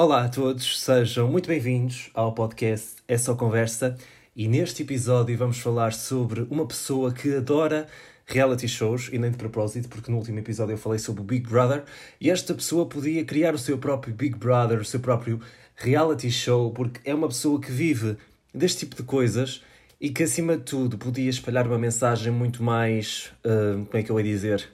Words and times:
Olá 0.00 0.26
a 0.26 0.28
todos, 0.28 0.80
sejam 0.80 1.26
muito 1.26 1.48
bem-vindos 1.48 2.08
ao 2.14 2.32
podcast 2.32 2.98
É 3.08 3.18
Só 3.18 3.34
Conversa. 3.34 3.98
E 4.36 4.46
neste 4.46 4.84
episódio 4.84 5.36
vamos 5.36 5.58
falar 5.58 5.92
sobre 5.92 6.42
uma 6.42 6.64
pessoa 6.64 7.12
que 7.12 7.34
adora 7.34 7.88
reality 8.24 8.68
shows 8.68 9.10
e 9.12 9.18
nem 9.18 9.32
de 9.32 9.36
propósito, 9.36 9.88
porque 9.88 10.08
no 10.08 10.18
último 10.18 10.38
episódio 10.38 10.74
eu 10.74 10.78
falei 10.78 11.00
sobre 11.00 11.22
o 11.22 11.24
Big 11.24 11.48
Brother 11.48 11.82
e 12.20 12.30
esta 12.30 12.54
pessoa 12.54 12.86
podia 12.86 13.24
criar 13.24 13.56
o 13.56 13.58
seu 13.58 13.76
próprio 13.76 14.14
Big 14.14 14.38
Brother, 14.38 14.78
o 14.78 14.84
seu 14.84 15.00
próprio 15.00 15.40
reality 15.74 16.30
show, 16.30 16.70
porque 16.70 17.00
é 17.04 17.12
uma 17.12 17.26
pessoa 17.26 17.60
que 17.60 17.72
vive 17.72 18.16
deste 18.54 18.86
tipo 18.86 18.94
de 18.94 19.02
coisas 19.02 19.64
e 20.00 20.10
que 20.10 20.22
acima 20.22 20.56
de 20.56 20.62
tudo 20.62 20.96
podia 20.96 21.28
espalhar 21.28 21.66
uma 21.66 21.76
mensagem 21.76 22.32
muito 22.32 22.62
mais, 22.62 23.32
uh, 23.44 23.84
como 23.86 23.98
é 23.98 24.02
que 24.04 24.12
eu 24.12 24.20
ia 24.20 24.24
dizer, 24.24 24.68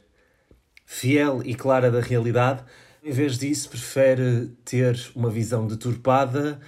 fiel 0.84 1.40
e 1.46 1.54
clara 1.54 1.90
da 1.90 2.02
realidade 2.02 2.62
em 3.04 3.12
vez 3.12 3.38
disso, 3.38 3.68
prefere 3.68 4.50
ter 4.64 4.98
uma 5.14 5.28
visão 5.28 5.66
deturpada 5.66 6.58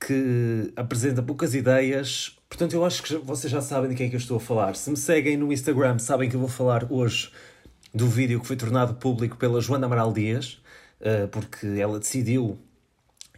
que 0.00 0.72
apresenta 0.74 1.22
poucas 1.22 1.54
ideias. 1.54 2.38
Portanto, 2.48 2.72
eu 2.72 2.84
acho 2.84 3.02
que 3.02 3.14
vocês 3.18 3.52
já 3.52 3.60
sabem 3.60 3.90
de 3.90 3.96
quem 3.96 4.06
é 4.06 4.08
que 4.08 4.16
eu 4.16 4.20
estou 4.20 4.38
a 4.38 4.40
falar. 4.40 4.74
Se 4.74 4.90
me 4.90 4.96
seguem 4.96 5.36
no 5.36 5.52
Instagram, 5.52 5.98
sabem 5.98 6.30
que 6.30 6.34
eu 6.34 6.40
vou 6.40 6.48
falar 6.48 6.90
hoje 6.90 7.30
do 7.94 8.08
vídeo 8.08 8.40
que 8.40 8.46
foi 8.46 8.56
tornado 8.56 8.94
público 8.94 9.36
pela 9.36 9.60
Joana 9.60 9.84
Amaral 9.84 10.12
Dias, 10.14 10.62
eh, 10.98 11.26
porque 11.26 11.66
ela 11.78 11.98
decidiu 11.98 12.58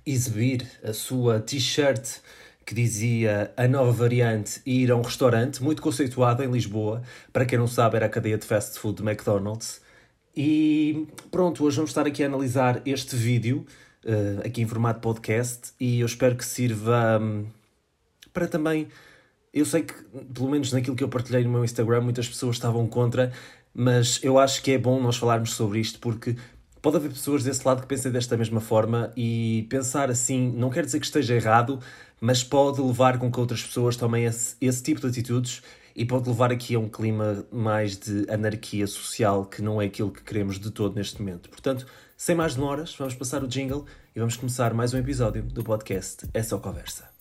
exibir 0.06 0.64
a 0.84 0.92
sua 0.92 1.40
t-shirt 1.40 2.20
que 2.64 2.74
dizia 2.74 3.52
a 3.56 3.66
nova 3.66 3.90
variante 3.90 4.62
e 4.64 4.82
ir 4.84 4.92
a 4.92 4.96
um 4.96 5.02
restaurante 5.02 5.62
muito 5.62 5.82
conceituado 5.82 6.42
em 6.42 6.50
Lisboa. 6.50 7.02
Para 7.32 7.44
quem 7.44 7.58
não 7.58 7.66
sabe, 7.66 7.96
era 7.96 8.06
a 8.06 8.08
cadeia 8.08 8.38
de 8.38 8.46
fast 8.46 8.78
food 8.78 9.02
de 9.02 9.08
McDonald's. 9.08 9.82
E 10.36 11.06
pronto, 11.30 11.64
hoje 11.64 11.76
vamos 11.76 11.90
estar 11.90 12.06
aqui 12.06 12.24
a 12.24 12.26
analisar 12.26 12.82
este 12.84 13.14
vídeo, 13.14 13.64
uh, 14.04 14.44
aqui 14.44 14.62
em 14.62 14.66
formato 14.66 14.98
podcast, 14.98 15.72
e 15.78 16.00
eu 16.00 16.06
espero 16.06 16.34
que 16.34 16.44
sirva 16.44 17.20
um, 17.22 17.46
para 18.32 18.48
também. 18.48 18.88
Eu 19.52 19.64
sei 19.64 19.82
que, 19.82 19.94
pelo 20.34 20.50
menos 20.50 20.72
naquilo 20.72 20.96
que 20.96 21.04
eu 21.04 21.08
partilhei 21.08 21.44
no 21.44 21.50
meu 21.50 21.64
Instagram, 21.64 22.00
muitas 22.00 22.28
pessoas 22.28 22.56
estavam 22.56 22.84
contra, 22.88 23.32
mas 23.72 24.18
eu 24.24 24.36
acho 24.36 24.60
que 24.60 24.72
é 24.72 24.78
bom 24.78 25.00
nós 25.00 25.16
falarmos 25.16 25.52
sobre 25.52 25.78
isto 25.78 26.00
porque 26.00 26.34
pode 26.82 26.96
haver 26.96 27.10
pessoas 27.10 27.44
desse 27.44 27.64
lado 27.64 27.82
que 27.82 27.86
pensem 27.86 28.10
desta 28.10 28.36
mesma 28.36 28.60
forma 28.60 29.12
e 29.16 29.66
pensar 29.70 30.10
assim 30.10 30.50
não 30.50 30.68
quer 30.68 30.84
dizer 30.84 30.98
que 30.98 31.06
esteja 31.06 31.34
errado, 31.34 31.78
mas 32.20 32.42
pode 32.42 32.80
levar 32.80 33.18
com 33.18 33.30
que 33.30 33.38
outras 33.38 33.62
pessoas 33.62 33.96
tomem 33.96 34.24
esse, 34.24 34.56
esse 34.60 34.82
tipo 34.82 35.00
de 35.00 35.06
atitudes 35.06 35.62
e 35.94 36.04
pode 36.04 36.28
levar 36.28 36.50
aqui 36.50 36.74
a 36.74 36.78
um 36.78 36.88
clima 36.88 37.44
mais 37.52 37.96
de 37.96 38.26
anarquia 38.28 38.86
social 38.86 39.46
que 39.46 39.62
não 39.62 39.80
é 39.80 39.86
aquilo 39.86 40.10
que 40.10 40.22
queremos 40.22 40.58
de 40.58 40.70
todo 40.70 40.96
neste 40.96 41.20
momento. 41.20 41.48
Portanto, 41.48 41.86
sem 42.16 42.34
mais 42.34 42.54
demoras, 42.54 42.94
vamos 42.96 43.14
passar 43.14 43.42
o 43.44 43.48
jingle 43.48 43.84
e 44.14 44.18
vamos 44.18 44.36
começar 44.36 44.74
mais 44.74 44.92
um 44.92 44.98
episódio 44.98 45.42
do 45.42 45.62
podcast 45.62 46.26
É 46.32 46.42
Só 46.42 46.58
Conversa. 46.58 47.13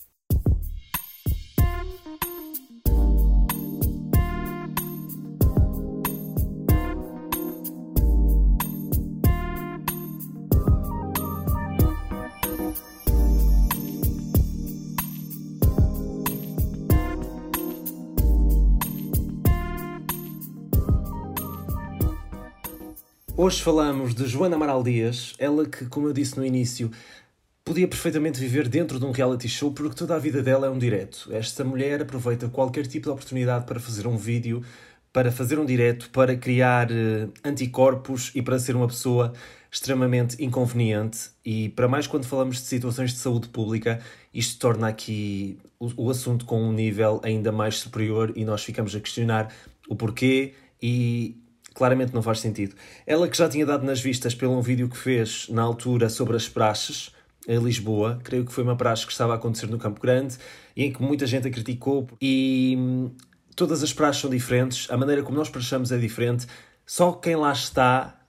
Hoje 23.45 23.61
falamos 23.61 24.15
de 24.15 24.25
Joana 24.25 24.55
Amaral 24.55 24.81
Dias, 24.81 25.33
ela 25.37 25.65
que, 25.65 25.85
como 25.87 26.07
eu 26.07 26.13
disse 26.13 26.37
no 26.37 26.45
início, 26.45 26.89
podia 27.65 27.85
perfeitamente 27.85 28.39
viver 28.39 28.69
dentro 28.69 28.97
de 28.97 29.03
um 29.03 29.11
reality 29.11 29.49
show 29.49 29.73
porque 29.73 29.97
toda 29.97 30.15
a 30.15 30.17
vida 30.17 30.41
dela 30.41 30.67
é 30.67 30.69
um 30.69 30.77
direto. 30.77 31.27
Esta 31.29 31.61
mulher 31.61 32.01
aproveita 32.01 32.47
qualquer 32.47 32.87
tipo 32.87 33.07
de 33.07 33.09
oportunidade 33.09 33.65
para 33.65 33.81
fazer 33.81 34.07
um 34.07 34.15
vídeo, 34.15 34.63
para 35.11 35.29
fazer 35.29 35.59
um 35.59 35.65
direto, 35.65 36.09
para 36.11 36.37
criar 36.37 36.89
uh, 36.89 37.33
anticorpos 37.43 38.31
e 38.33 38.41
para 38.41 38.57
ser 38.57 38.77
uma 38.77 38.87
pessoa 38.87 39.33
extremamente 39.69 40.41
inconveniente. 40.41 41.31
E 41.43 41.67
para 41.67 41.89
mais 41.89 42.07
quando 42.07 42.23
falamos 42.23 42.61
de 42.61 42.63
situações 42.63 43.11
de 43.11 43.17
saúde 43.17 43.49
pública, 43.49 43.99
isto 44.33 44.57
torna 44.57 44.87
aqui 44.87 45.59
o, 45.77 46.05
o 46.05 46.09
assunto 46.09 46.45
com 46.45 46.63
um 46.63 46.71
nível 46.71 47.19
ainda 47.21 47.51
mais 47.51 47.75
superior 47.75 48.31
e 48.37 48.45
nós 48.45 48.63
ficamos 48.63 48.95
a 48.95 49.01
questionar 49.01 49.53
o 49.89 49.97
porquê 49.97 50.53
e 50.81 51.42
claramente 51.73 52.13
não 52.13 52.21
faz 52.21 52.39
sentido. 52.39 52.75
Ela 53.05 53.27
que 53.27 53.37
já 53.37 53.49
tinha 53.49 53.65
dado 53.65 53.85
nas 53.85 54.01
vistas 54.01 54.35
pelo 54.35 54.57
um 54.57 54.61
vídeo 54.61 54.89
que 54.89 54.97
fez 54.97 55.47
na 55.49 55.61
altura 55.61 56.09
sobre 56.09 56.35
as 56.35 56.47
praxes 56.47 57.11
em 57.47 57.57
Lisboa, 57.57 58.19
creio 58.23 58.45
que 58.45 58.53
foi 58.53 58.63
uma 58.63 58.75
praxe 58.75 59.05
que 59.05 59.11
estava 59.11 59.33
a 59.33 59.35
acontecer 59.35 59.67
no 59.67 59.77
Campo 59.77 59.99
Grande 60.01 60.37
e 60.75 60.85
em 60.85 60.93
que 60.93 61.01
muita 61.01 61.27
gente 61.27 61.47
a 61.47 61.51
criticou 61.51 62.07
e 62.21 62.75
hum, 62.77 63.11
todas 63.55 63.83
as 63.83 63.91
praxes 63.91 64.21
são 64.21 64.29
diferentes, 64.29 64.89
a 64.89 64.95
maneira 64.95 65.21
como 65.23 65.37
nós 65.37 65.49
praxamos 65.49 65.91
é 65.91 65.97
diferente, 65.97 66.47
só 66.85 67.11
quem 67.11 67.35
lá 67.35 67.51
está 67.51 68.19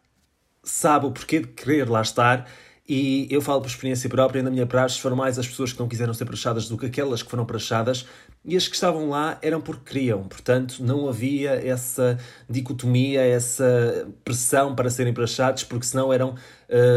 sabe 0.62 1.06
o 1.06 1.12
porquê 1.12 1.40
de 1.40 1.48
querer 1.48 1.88
lá 1.88 2.00
estar 2.02 2.48
e 2.86 3.26
eu 3.30 3.40
falo 3.40 3.62
por 3.62 3.68
experiência 3.68 4.10
própria, 4.10 4.42
na 4.42 4.50
minha 4.50 4.66
praxe 4.66 5.00
foram 5.00 5.16
mais 5.16 5.38
as 5.38 5.48
pessoas 5.48 5.72
que 5.72 5.80
não 5.80 5.88
quiseram 5.88 6.12
ser 6.12 6.26
praxadas 6.26 6.68
do 6.68 6.76
que 6.76 6.84
aquelas 6.84 7.22
que 7.22 7.30
foram 7.30 7.46
praxadas, 7.46 8.06
e 8.44 8.54
as 8.56 8.68
que 8.68 8.74
estavam 8.74 9.08
lá 9.08 9.38
eram 9.40 9.58
porque 9.62 9.90
queriam. 9.90 10.24
Portanto, 10.24 10.84
não 10.84 11.08
havia 11.08 11.52
essa 11.52 12.18
dicotomia, 12.48 13.22
essa 13.22 14.06
pressão 14.22 14.74
para 14.74 14.90
serem 14.90 15.14
praxados, 15.14 15.64
porque 15.64 15.86
senão 15.86 16.12
eram, 16.12 16.34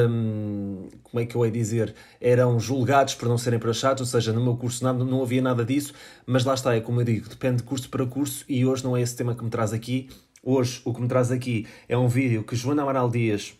hum, 0.09 0.89
como 1.03 1.23
é 1.23 1.25
que 1.25 1.35
eu 1.35 1.45
ia 1.45 1.51
dizer, 1.51 1.95
eram 2.19 2.59
julgados 2.59 3.15
por 3.15 3.29
não 3.29 3.37
serem 3.37 3.57
praxados, 3.57 4.01
ou 4.01 4.07
seja, 4.07 4.33
no 4.33 4.43
meu 4.43 4.57
curso 4.57 4.83
não 4.83 5.21
havia 5.21 5.41
nada 5.41 5.63
disso, 5.63 5.93
mas 6.25 6.43
lá 6.43 6.53
está, 6.53 6.75
é 6.75 6.81
como 6.81 6.99
eu 6.99 7.05
digo, 7.05 7.29
depende 7.29 7.57
de 7.57 7.63
curso 7.63 7.89
para 7.89 8.05
curso, 8.05 8.43
e 8.49 8.65
hoje 8.65 8.83
não 8.83 8.97
é 8.97 9.01
esse 9.01 9.15
tema 9.15 9.33
que 9.33 9.43
me 9.43 9.49
traz 9.49 9.71
aqui. 9.71 10.09
Hoje, 10.43 10.81
o 10.83 10.93
que 10.93 11.01
me 11.01 11.07
traz 11.07 11.31
aqui 11.31 11.65
é 11.87 11.97
um 11.97 12.09
vídeo 12.09 12.43
que 12.43 12.57
Joana 12.57 12.81
Amaral 12.81 13.09
Dias 13.09 13.57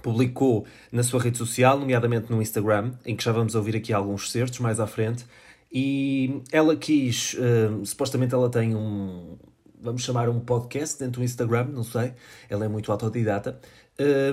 publicou 0.00 0.66
na 0.90 1.02
sua 1.02 1.20
rede 1.20 1.38
social, 1.38 1.78
nomeadamente 1.78 2.30
no 2.30 2.40
Instagram, 2.40 2.92
em 3.04 3.16
que 3.16 3.24
já 3.24 3.32
vamos 3.32 3.54
ouvir 3.54 3.76
aqui 3.76 3.92
alguns 3.92 4.30
certos 4.30 4.58
mais 4.58 4.80
à 4.80 4.86
frente. 4.86 5.24
E 5.72 6.42
ela 6.50 6.74
quis, 6.76 7.34
uh, 7.34 7.84
supostamente 7.86 8.34
ela 8.34 8.50
tem 8.50 8.74
um, 8.74 9.36
vamos 9.80 10.02
chamar 10.02 10.28
um 10.28 10.40
podcast 10.40 10.98
dentro 10.98 11.20
do 11.20 11.24
Instagram, 11.24 11.68
não 11.72 11.84
sei, 11.84 12.12
ela 12.48 12.64
é 12.64 12.68
muito 12.68 12.90
autodidata, 12.92 13.58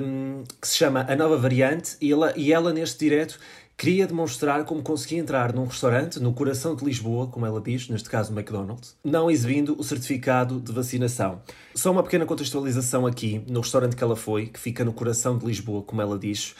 um, 0.01 0.43
que 0.61 0.67
se 0.67 0.77
chama 0.77 1.05
A 1.07 1.15
Nova 1.15 1.37
Variante, 1.37 1.95
e 2.01 2.11
ela, 2.11 2.33
e 2.35 2.51
ela 2.51 2.73
neste 2.73 2.99
direto 2.99 3.39
queria 3.77 4.07
demonstrar 4.07 4.65
como 4.65 4.81
conseguia 4.81 5.19
entrar 5.19 5.53
num 5.53 5.65
restaurante 5.65 6.19
no 6.19 6.33
coração 6.33 6.75
de 6.75 6.83
Lisboa, 6.83 7.27
como 7.27 7.45
ela 7.45 7.61
diz, 7.61 7.87
neste 7.87 8.09
caso 8.09 8.33
o 8.33 8.35
McDonald's, 8.35 8.95
não 9.03 9.29
exibindo 9.29 9.79
o 9.79 9.83
certificado 9.83 10.59
de 10.59 10.71
vacinação. 10.71 11.41
Só 11.75 11.91
uma 11.91 12.01
pequena 12.01 12.25
contextualização 12.25 13.05
aqui, 13.05 13.43
no 13.47 13.61
restaurante 13.61 13.95
que 13.95 14.03
ela 14.03 14.15
foi, 14.15 14.47
que 14.47 14.59
fica 14.59 14.83
no 14.83 14.91
coração 14.91 15.37
de 15.37 15.45
Lisboa, 15.45 15.83
como 15.83 16.01
ela 16.01 16.17
diz. 16.17 16.55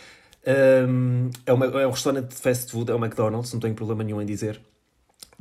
Um, 0.88 1.32
é, 1.46 1.52
uma, 1.52 1.66
é 1.66 1.88
um 1.88 1.92
restaurante 1.92 2.30
de 2.30 2.36
fast 2.36 2.72
food, 2.72 2.92
é 2.92 2.94
o 2.94 3.04
McDonald's, 3.04 3.52
não 3.52 3.60
tenho 3.60 3.74
problema 3.74 4.04
nenhum 4.04 4.22
em 4.22 4.26
dizer. 4.26 4.62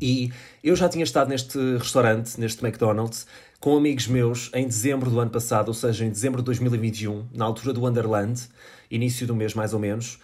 E 0.01 0.31
eu 0.65 0.75
já 0.77 0.89
tinha 0.89 1.05
estado 1.05 1.29
neste 1.29 1.59
restaurante, 1.77 2.41
neste 2.41 2.65
McDonald's, 2.65 3.27
com 3.61 3.77
amigos 3.77 4.07
meus 4.07 4.51
em 4.55 4.67
dezembro 4.67 5.11
do 5.11 5.21
ano 5.21 5.31
passado, 5.31 5.69
ou 5.69 5.75
seja, 5.75 6.05
em 6.05 6.11
dezembro 6.11 6.41
de 6.41 6.47
2021, 6.47 7.27
na 7.35 7.45
altura 7.45 7.73
do 7.73 7.83
Wonderland, 7.83 8.49
início 8.91 9.27
do 9.27 9.35
mês 9.35 9.55
mais 9.55 9.73
ou 9.73 9.81
menos, 9.81 10.19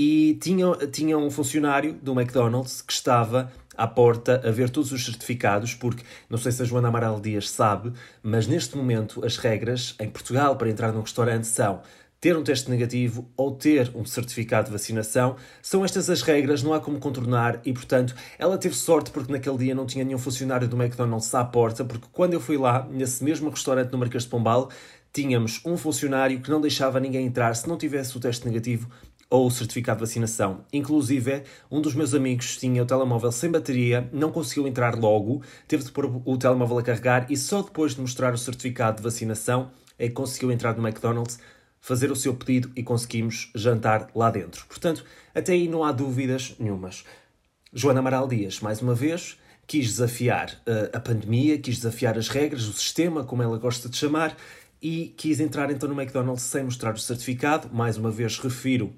e 0.00 0.38
tinha, 0.40 0.76
tinha 0.92 1.18
um 1.18 1.28
funcionário 1.28 1.92
do 2.00 2.12
McDonald's 2.12 2.80
que 2.80 2.92
estava 2.92 3.50
à 3.76 3.84
porta 3.84 4.40
a 4.46 4.50
ver 4.52 4.70
todos 4.70 4.92
os 4.92 5.04
certificados, 5.04 5.74
porque 5.74 6.04
não 6.30 6.38
sei 6.38 6.52
se 6.52 6.62
a 6.62 6.64
Joana 6.64 6.86
Amaral 6.86 7.18
Dias 7.18 7.50
sabe, 7.50 7.92
mas 8.22 8.46
neste 8.46 8.76
momento 8.76 9.26
as 9.26 9.38
regras 9.38 9.96
em 9.98 10.08
Portugal 10.08 10.54
para 10.54 10.70
entrar 10.70 10.92
num 10.92 11.00
restaurante 11.00 11.48
são 11.48 11.80
ter 12.20 12.36
um 12.36 12.44
teste 12.44 12.70
negativo 12.70 13.28
ou 13.36 13.50
ter 13.56 13.90
um 13.92 14.04
certificado 14.04 14.66
de 14.66 14.72
vacinação. 14.72 15.34
São 15.60 15.84
estas 15.84 16.08
as 16.08 16.22
regras, 16.22 16.62
não 16.62 16.72
há 16.72 16.78
como 16.78 17.00
contornar 17.00 17.60
e, 17.64 17.72
portanto, 17.72 18.14
ela 18.38 18.56
teve 18.56 18.76
sorte 18.76 19.10
porque 19.10 19.32
naquele 19.32 19.58
dia 19.58 19.74
não 19.74 19.84
tinha 19.84 20.04
nenhum 20.04 20.18
funcionário 20.18 20.68
do 20.68 20.80
McDonald's 20.80 21.34
à 21.34 21.44
porta, 21.44 21.84
porque 21.84 22.06
quando 22.12 22.34
eu 22.34 22.40
fui 22.40 22.56
lá, 22.56 22.86
nesse 22.88 23.24
mesmo 23.24 23.50
restaurante 23.50 23.90
no 23.90 23.98
Marquês 23.98 24.22
de 24.22 24.28
Pombal, 24.28 24.70
tínhamos 25.12 25.60
um 25.64 25.76
funcionário 25.76 26.40
que 26.40 26.50
não 26.50 26.60
deixava 26.60 27.00
ninguém 27.00 27.26
entrar 27.26 27.54
se 27.54 27.68
não 27.68 27.76
tivesse 27.76 28.16
o 28.16 28.20
teste 28.20 28.46
negativo 28.46 28.88
ou 29.30 29.46
o 29.46 29.50
certificado 29.50 29.98
de 29.98 30.06
vacinação. 30.06 30.64
Inclusive, 30.72 31.42
um 31.70 31.80
dos 31.80 31.94
meus 31.94 32.14
amigos 32.14 32.56
tinha 32.56 32.82
o 32.82 32.86
telemóvel 32.86 33.30
sem 33.30 33.50
bateria, 33.50 34.08
não 34.12 34.32
conseguiu 34.32 34.66
entrar 34.66 34.94
logo, 34.94 35.42
teve 35.66 35.84
de 35.84 35.92
pôr 35.92 36.06
o 36.24 36.36
telemóvel 36.38 36.78
a 36.78 36.82
carregar 36.82 37.26
e 37.30 37.36
só 37.36 37.62
depois 37.62 37.94
de 37.94 38.00
mostrar 38.00 38.32
o 38.32 38.38
certificado 38.38 38.98
de 38.98 39.02
vacinação 39.02 39.70
é 39.98 40.08
que 40.08 40.14
conseguiu 40.14 40.50
entrar 40.50 40.76
no 40.76 40.86
McDonald's, 40.86 41.38
fazer 41.80 42.10
o 42.10 42.16
seu 42.16 42.34
pedido 42.34 42.70
e 42.74 42.82
conseguimos 42.82 43.50
jantar 43.54 44.08
lá 44.14 44.30
dentro. 44.30 44.64
Portanto, 44.66 45.04
até 45.34 45.52
aí 45.52 45.68
não 45.68 45.84
há 45.84 45.92
dúvidas 45.92 46.54
nenhumas. 46.58 47.04
Joana 47.72 48.00
Amaral 48.00 48.26
Dias, 48.26 48.60
mais 48.60 48.80
uma 48.80 48.94
vez, 48.94 49.38
quis 49.66 49.86
desafiar 49.86 50.50
uh, 50.66 50.96
a 50.96 51.00
pandemia, 51.00 51.58
quis 51.58 51.76
desafiar 51.76 52.16
as 52.16 52.28
regras, 52.28 52.66
o 52.66 52.72
sistema, 52.72 53.24
como 53.24 53.42
ela 53.42 53.58
gosta 53.58 53.88
de 53.88 53.96
chamar, 53.96 54.34
e 54.80 55.12
quis 55.16 55.38
entrar 55.40 55.70
então 55.70 55.88
no 55.88 56.00
McDonald's 56.00 56.44
sem 56.44 56.64
mostrar 56.64 56.94
o 56.94 56.98
certificado. 56.98 57.68
Mais 57.72 57.96
uma 57.98 58.10
vez 58.10 58.38
refiro 58.38 58.94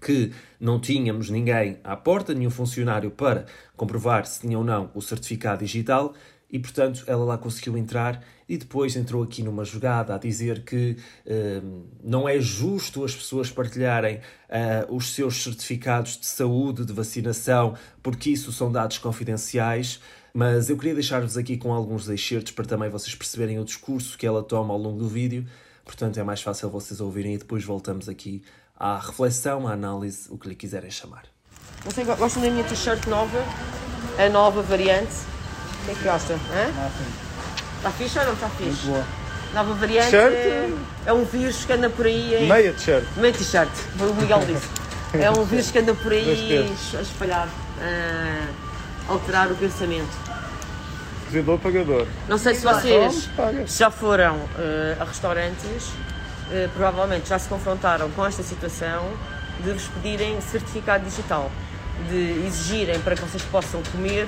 que 0.00 0.32
não 0.58 0.80
tínhamos 0.80 1.30
ninguém 1.30 1.78
à 1.84 1.96
porta, 1.96 2.34
nenhum 2.34 2.50
funcionário 2.50 3.10
para 3.10 3.46
comprovar 3.76 4.26
se 4.26 4.40
tinha 4.40 4.58
ou 4.58 4.64
não 4.64 4.90
o 4.94 5.02
certificado 5.02 5.64
digital 5.64 6.14
e, 6.52 6.58
portanto, 6.58 7.04
ela 7.06 7.24
lá 7.24 7.38
conseguiu 7.38 7.78
entrar 7.78 8.22
e 8.48 8.56
depois 8.56 8.96
entrou 8.96 9.22
aqui 9.22 9.42
numa 9.42 9.64
jogada 9.64 10.14
a 10.14 10.18
dizer 10.18 10.64
que 10.64 10.96
uh, 11.24 11.84
não 12.02 12.28
é 12.28 12.40
justo 12.40 13.04
as 13.04 13.14
pessoas 13.14 13.50
partilharem 13.50 14.16
uh, 14.16 14.94
os 14.94 15.14
seus 15.14 15.42
certificados 15.42 16.18
de 16.18 16.26
saúde, 16.26 16.84
de 16.84 16.92
vacinação, 16.92 17.74
porque 18.02 18.30
isso 18.30 18.50
são 18.50 18.72
dados 18.72 18.98
confidenciais. 18.98 20.00
Mas 20.34 20.68
eu 20.70 20.76
queria 20.76 20.94
deixar-vos 20.94 21.36
aqui 21.36 21.56
com 21.56 21.72
alguns 21.72 22.08
excertos 22.08 22.52
para 22.52 22.64
também 22.64 22.88
vocês 22.88 23.14
perceberem 23.14 23.58
o 23.58 23.64
discurso 23.64 24.18
que 24.18 24.26
ela 24.26 24.42
toma 24.42 24.74
ao 24.74 24.78
longo 24.78 24.98
do 24.98 25.08
vídeo. 25.08 25.46
Portanto, 25.84 26.18
é 26.18 26.22
mais 26.22 26.40
fácil 26.42 26.68
vocês 26.70 27.00
ouvirem 27.00 27.34
e 27.34 27.38
depois 27.38 27.64
voltamos 27.64 28.08
aqui 28.08 28.42
à 28.80 28.96
reflexão, 28.96 29.68
à 29.68 29.72
análise, 29.72 30.26
o 30.30 30.38
que 30.38 30.48
lhe 30.48 30.54
quiserem 30.54 30.90
chamar. 30.90 31.24
Você 31.84 32.02
gosta 32.02 32.40
da 32.40 32.50
minha 32.50 32.64
t-shirt 32.64 33.06
nova? 33.06 33.44
A 34.18 34.28
nova 34.30 34.62
variante? 34.62 35.12
O 35.82 35.84
que 35.84 35.90
é 35.90 35.94
que 35.94 36.02
gosta? 36.02 36.38
Está 37.76 37.90
fixe 37.90 38.18
ou 38.18 38.24
não 38.24 38.32
está 38.32 38.48
fixe? 38.48 38.64
Muito 38.64 38.86
boa. 38.86 39.04
Nova 39.52 39.74
variante 39.74 40.16
é, 40.16 40.70
é 41.06 41.12
um 41.12 41.24
vírus 41.24 41.64
que 41.64 41.72
anda 41.72 41.90
por 41.90 42.06
aí. 42.06 42.34
Em... 42.34 42.48
Meia 42.48 42.72
t-shirt. 42.72 43.04
Meia 43.16 43.34
t-shirt, 43.34 43.70
o 44.00 44.14
Miguel 44.14 44.40
disse. 44.46 44.68
é 45.12 45.30
um 45.30 45.44
vírus 45.44 45.70
que 45.70 45.78
anda 45.78 45.92
por 45.92 46.12
aí 46.12 46.74
a 46.96 47.00
espalhar, 47.02 47.48
a 47.80 49.12
alterar 49.12 49.50
o 49.50 49.56
pensamento. 49.56 50.30
Cozidor 51.26 51.58
pagador. 51.58 52.06
Não 52.28 52.38
sei 52.38 52.54
se 52.54 52.62
vocês 52.62 53.28
já 53.66 53.90
foram 53.90 54.36
uh, 54.36 55.00
a 55.00 55.04
restaurantes, 55.04 55.92
provavelmente 56.74 57.28
já 57.28 57.38
se 57.38 57.48
confrontaram 57.48 58.10
com 58.10 58.24
esta 58.26 58.42
situação 58.42 59.08
de 59.62 59.72
vos 59.72 59.88
pedirem 59.88 60.40
certificado 60.40 61.04
digital 61.04 61.50
de 62.08 62.46
exigirem 62.46 62.98
para 63.00 63.14
que 63.14 63.22
vocês 63.22 63.42
possam 63.44 63.82
comer, 63.92 64.26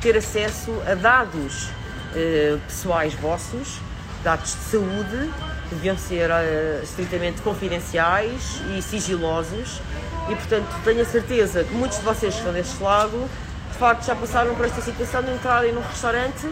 ter 0.00 0.16
acesso 0.16 0.72
a 0.86 0.94
dados 0.94 1.68
eh, 2.14 2.58
pessoais 2.66 3.14
vossos, 3.14 3.78
dados 4.24 4.50
de 4.50 4.70
saúde, 4.70 5.30
que 5.68 5.74
deviam 5.74 5.96
ser 5.96 6.30
eh, 6.30 6.80
estritamente 6.82 7.40
confidenciais 7.42 8.60
e 8.76 8.82
sigilosos. 8.82 9.80
E, 10.28 10.34
portanto, 10.34 10.68
tenho 10.84 11.02
a 11.02 11.04
certeza 11.04 11.64
que 11.64 11.74
muitos 11.74 11.98
de 11.98 12.04
vocês 12.04 12.32
que 12.32 12.38
estão 12.40 12.52
deste 12.52 12.82
lado, 12.82 13.28
de 13.70 13.78
facto, 13.78 14.04
já 14.04 14.14
passaram 14.14 14.54
por 14.54 14.66
esta 14.66 14.80
situação 14.80 15.22
de 15.22 15.32
entrarem 15.32 15.72
num 15.72 15.82
restaurante 15.82 16.48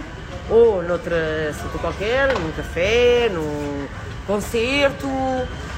ou 0.49 0.83
noutra 0.83 1.53
situação 1.53 1.81
qualquer, 1.81 2.37
num 2.39 2.51
café, 2.53 3.29
num 3.33 3.70
concerto, 4.31 5.09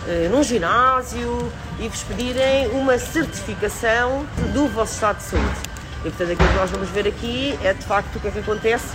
eh, 0.07 0.29
num 0.31 0.43
ginásio 0.43 1.51
e 1.81 1.89
vos 1.89 2.03
pedirem 2.03 2.69
uma 2.69 2.99
certificação 2.99 4.27
do 4.53 4.69
vosso 4.69 4.93
estado 4.93 5.17
de 5.17 5.23
saúde. 5.23 5.61
E 6.01 6.03
portanto 6.03 6.33
aquilo 6.33 6.49
que 6.51 6.55
nós 6.57 6.71
vamos 6.71 6.89
ver 6.91 7.09
aqui 7.09 7.59
é 7.63 7.73
de 7.73 7.83
facto 7.83 8.15
o 8.17 8.21
que 8.21 8.29
é 8.29 8.31
que 8.31 8.41
acontece 8.41 8.95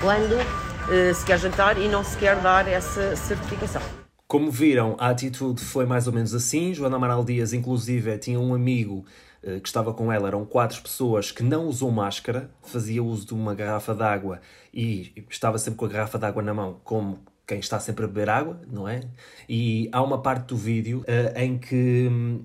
quando 0.00 0.32
uh, 0.32 1.14
se 1.14 1.24
quer 1.24 1.38
jantar 1.38 1.78
e 1.78 1.86
não 1.86 2.02
se 2.02 2.16
quer 2.16 2.34
dar 2.40 2.66
essa 2.66 3.14
certificação. 3.14 3.82
Como 4.26 4.50
viram, 4.50 4.96
a 4.98 5.10
atitude 5.10 5.62
foi 5.62 5.86
mais 5.86 6.08
ou 6.08 6.12
menos 6.12 6.34
assim. 6.34 6.74
Joana 6.74 6.96
Amaral 6.96 7.22
Dias, 7.22 7.52
inclusive, 7.52 8.18
tinha 8.18 8.40
um 8.40 8.52
amigo 8.52 9.04
uh, 9.44 9.60
que 9.60 9.68
estava 9.68 9.94
com 9.94 10.10
ela, 10.10 10.26
eram 10.26 10.44
quatro 10.44 10.82
pessoas 10.82 11.30
que 11.30 11.44
não 11.44 11.66
usou 11.66 11.90
máscara, 11.92 12.50
fazia 12.62 13.00
uso 13.00 13.26
de 13.26 13.34
uma 13.34 13.54
garrafa 13.54 13.94
d'água 13.94 14.40
e 14.74 15.12
estava 15.30 15.56
sempre 15.56 15.78
com 15.78 15.84
a 15.84 15.88
garrafa 15.88 16.18
d'água 16.18 16.42
na 16.42 16.52
mão, 16.52 16.80
como 16.82 17.29
quem 17.50 17.58
está 17.58 17.80
sempre 17.80 18.04
a 18.04 18.08
beber 18.08 18.30
água, 18.30 18.60
não 18.70 18.86
é? 18.86 19.00
E 19.48 19.88
há 19.90 20.00
uma 20.00 20.22
parte 20.22 20.46
do 20.46 20.56
vídeo 20.56 21.00
uh, 21.00 21.36
em 21.36 21.58
que 21.58 22.06
hum, 22.08 22.44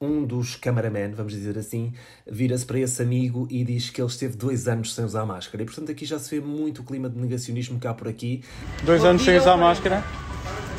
um 0.00 0.24
dos 0.24 0.56
cameramen, 0.56 1.12
vamos 1.12 1.32
dizer 1.32 1.56
assim, 1.56 1.92
vira-se 2.28 2.66
para 2.66 2.80
esse 2.80 3.00
amigo 3.00 3.46
e 3.48 3.62
diz 3.62 3.90
que 3.90 4.00
ele 4.00 4.08
esteve 4.08 4.36
dois 4.36 4.66
anos 4.66 4.92
sem 4.92 5.04
usar 5.04 5.24
máscara. 5.24 5.62
E 5.62 5.66
portanto 5.66 5.92
aqui 5.92 6.04
já 6.04 6.18
se 6.18 6.34
vê 6.34 6.44
muito 6.44 6.82
o 6.82 6.84
clima 6.84 7.08
de 7.08 7.16
negacionismo 7.16 7.78
cá 7.78 7.94
por 7.94 8.08
aqui. 8.08 8.42
Dois 8.82 9.04
anos 9.04 9.22
sem 9.22 9.38
usar 9.38 9.56
máscara? 9.56 10.02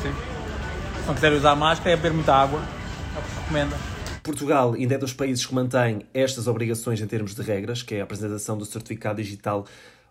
Sim. 0.02 0.12
Se 1.00 1.06
não 1.06 1.14
quiser 1.14 1.32
usar 1.32 1.56
máscara 1.56 1.92
é 1.92 1.96
beber 1.96 2.12
muita 2.12 2.34
água. 2.34 2.60
É 2.60 3.22
que 3.22 3.40
recomenda. 3.40 3.76
Portugal 4.22 4.74
ainda 4.74 4.96
é 4.96 4.98
dos 4.98 5.14
países 5.14 5.46
que 5.46 5.54
mantém 5.54 6.02
estas 6.12 6.46
obrigações 6.46 7.00
em 7.00 7.06
termos 7.06 7.34
de 7.34 7.40
regras, 7.40 7.82
que 7.82 7.94
é 7.94 8.00
a 8.02 8.04
apresentação 8.04 8.58
do 8.58 8.66
certificado 8.66 9.22
digital 9.22 9.64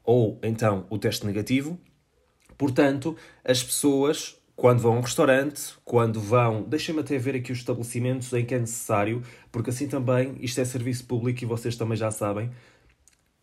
ou 0.04 0.40
então 0.42 0.88
o 0.90 0.98
teste 0.98 1.28
negativo. 1.28 1.80
Portanto, 2.62 3.18
as 3.44 3.64
pessoas, 3.64 4.40
quando 4.56 4.82
vão 4.82 4.94
a 4.94 4.98
um 4.98 5.02
restaurante, 5.02 5.74
quando 5.84 6.22
vão. 6.22 6.62
Deixem-me 6.62 7.02
até 7.02 7.18
ver 7.18 7.36
aqui 7.36 7.52
os 7.52 7.58
estabelecimentos 7.58 8.32
em 8.34 8.46
que 8.46 8.54
é 8.54 8.60
necessário, 8.60 9.24
porque 9.52 9.72
assim 9.72 9.88
também 9.88 10.36
isto 10.42 10.62
é 10.62 10.64
serviço 10.64 11.06
público 11.06 11.44
e 11.44 11.48
vocês 11.48 11.76
também 11.76 11.98
já 11.98 12.12
sabem. 12.12 12.52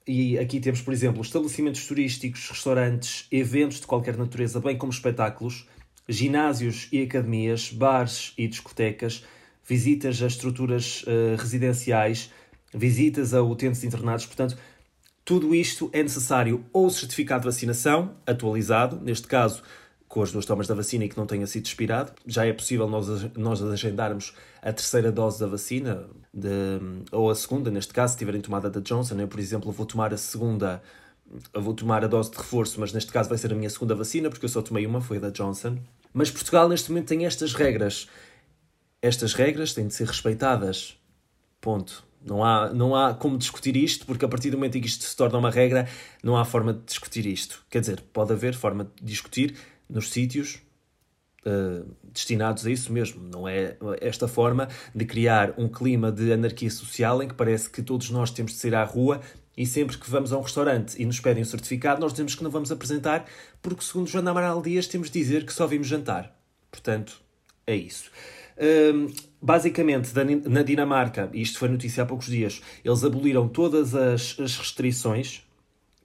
E 0.07 0.39
aqui 0.39 0.61
temos, 0.61 0.81
por 0.81 0.95
exemplo, 0.95 1.21
estabelecimentos 1.21 1.85
turísticos, 1.85 2.49
restaurantes, 2.49 3.27
eventos 3.33 3.81
de 3.81 3.89
qualquer 3.89 4.17
natureza, 4.17 4.61
bem 4.61 4.79
como 4.79 4.93
espetáculos, 4.93 5.67
ginásios 6.09 6.87
e 6.93 7.03
academias, 7.03 7.73
bares 7.73 8.33
e 8.39 8.47
discotecas, 8.47 9.25
visitas 9.69 10.23
a 10.23 10.29
estruturas 10.29 11.03
uh, 11.03 11.35
residenciais, 11.37 12.31
visitas 12.73 13.35
a 13.35 13.43
utentes 13.43 13.83
internados. 13.83 14.27
Portanto, 14.27 14.57
tudo 15.29 15.55
isto 15.55 15.91
é 15.93 16.03
necessário 16.03 16.65
ou 16.73 16.89
certificado 16.89 17.43
de 17.43 17.49
vacinação 17.49 18.15
atualizado, 18.27 18.99
neste 18.99 19.27
caso 19.27 19.63
com 20.09 20.23
as 20.23 20.33
duas 20.33 20.47
tomas 20.47 20.67
da 20.67 20.75
vacina 20.75 21.05
e 21.05 21.09
que 21.11 21.19
não 21.19 21.27
tenha 21.27 21.47
sido 21.47 21.67
expirado. 21.67 22.13
Já 22.27 22.47
é 22.47 22.53
possível 22.55 22.89
nós, 22.89 23.07
nós 23.37 23.63
agendarmos 23.63 24.33
a 24.63 24.73
terceira 24.73 25.13
dose 25.13 25.39
da 25.39 25.47
vacina, 25.47 26.09
de, 26.33 26.49
ou 27.13 27.29
a 27.29 27.35
segunda, 27.35 27.71
neste 27.71 27.93
caso, 27.93 28.15
se 28.15 28.19
tiverem 28.19 28.41
tomada 28.41 28.71
da 28.71 28.81
Johnson. 28.81 29.21
Eu, 29.21 29.29
por 29.29 29.39
exemplo, 29.39 29.71
vou 29.71 29.85
tomar 29.85 30.15
a 30.15 30.17
segunda, 30.17 30.83
vou 31.53 31.75
tomar 31.75 32.03
a 32.03 32.07
dose 32.07 32.31
de 32.31 32.39
reforço, 32.39 32.81
mas 32.81 32.95
neste 32.95 33.13
caso 33.13 33.29
vai 33.29 33.37
ser 33.37 33.53
a 33.53 33.55
minha 33.55 33.69
segunda 33.69 33.95
vacina, 33.95 34.31
porque 34.31 34.47
eu 34.47 34.49
só 34.49 34.63
tomei 34.63 34.87
uma, 34.87 35.03
foi 35.03 35.19
a 35.19 35.21
da 35.21 35.29
Johnson. 35.29 35.77
Mas 36.11 36.31
Portugal, 36.31 36.71
neste 36.71 36.91
momento, 36.91 37.09
tem 37.09 37.27
estas 37.27 37.53
regras. 37.53 38.09
Estas 39.03 39.35
regras 39.35 39.75
têm 39.75 39.89
de 39.89 39.93
ser 39.93 40.07
respeitadas. 40.07 40.97
Ponto. 41.61 42.08
Não 42.25 42.45
há, 42.45 42.73
não 42.73 42.95
há 42.95 43.15
como 43.15 43.39
discutir 43.39 43.77
isto, 43.77 44.05
porque 44.05 44.25
a 44.25 44.29
partir 44.29 44.51
do 44.51 44.57
momento 44.57 44.77
em 44.77 44.81
que 44.81 44.89
isto 44.89 45.05
se 45.05 45.17
torna 45.17 45.39
uma 45.39 45.51
regra, 45.51 45.89
não 46.23 46.37
há 46.37 46.45
forma 46.45 46.75
de 46.75 46.81
discutir 46.85 47.27
isto. 47.27 47.65
Quer 47.71 47.81
dizer, 47.81 48.03
pode 48.13 48.33
haver 48.33 48.55
forma 48.55 48.85
de 48.85 49.05
discutir 49.05 49.55
nos 49.89 50.11
sítios 50.11 50.61
uh, 51.47 51.87
destinados 52.13 52.67
a 52.67 52.71
isso 52.71 52.93
mesmo. 52.93 53.23
Não 53.23 53.49
é 53.49 53.77
esta 54.01 54.29
forma 54.29 54.69
de 54.95 55.05
criar 55.05 55.55
um 55.57 55.69
clima 55.69 56.11
de 56.13 56.33
anarquia 56.33 56.71
social 56.71 57.23
em 57.23 57.29
que 57.29 57.35
parece 57.35 57.71
que 57.71 57.83
todos 57.83 58.11
nós 58.11 58.31
temos 58.31 58.53
de 58.53 58.59
sair 58.59 58.75
à 58.75 58.85
rua 58.85 59.21
e 59.57 59.67
sempre 59.67 59.99
que 59.99 60.09
vamos 60.09 60.33
a 60.33 60.39
um 60.39 60.43
restaurante 60.43 61.01
e 61.03 61.05
nos 61.05 61.19
pedem 61.19 61.43
um 61.43 61.47
certificado, 61.47 62.01
nós 62.01 62.13
dizemos 62.13 62.37
que 62.37 62.45
não 62.45 62.51
vamos 62.51 62.71
apresentar, 62.71 63.27
porque 63.61 63.83
segundo 63.83 64.09
Joana 64.09 64.31
Amaral 64.31 64.63
Dias 64.63 64.87
temos 64.87 65.11
de 65.11 65.19
dizer 65.19 65.45
que 65.45 65.53
só 65.53 65.67
vimos 65.67 65.89
jantar. 65.89 66.33
Portanto, 66.71 67.21
é 67.67 67.75
isso. 67.75 68.09
Uh, 68.59 69.13
basicamente, 69.41 70.11
na 70.49 70.63
Dinamarca, 70.63 71.31
e 71.33 71.41
isto 71.41 71.61
foi 71.61 71.69
notícia 71.69 72.03
há 72.03 72.07
poucos 72.07 72.27
dias, 72.27 72.61
eles 72.85 73.05
aboliram 73.05 73.49
todas 73.49 73.95
as, 73.95 74.37
as 74.41 74.57
restrições, 74.57 75.47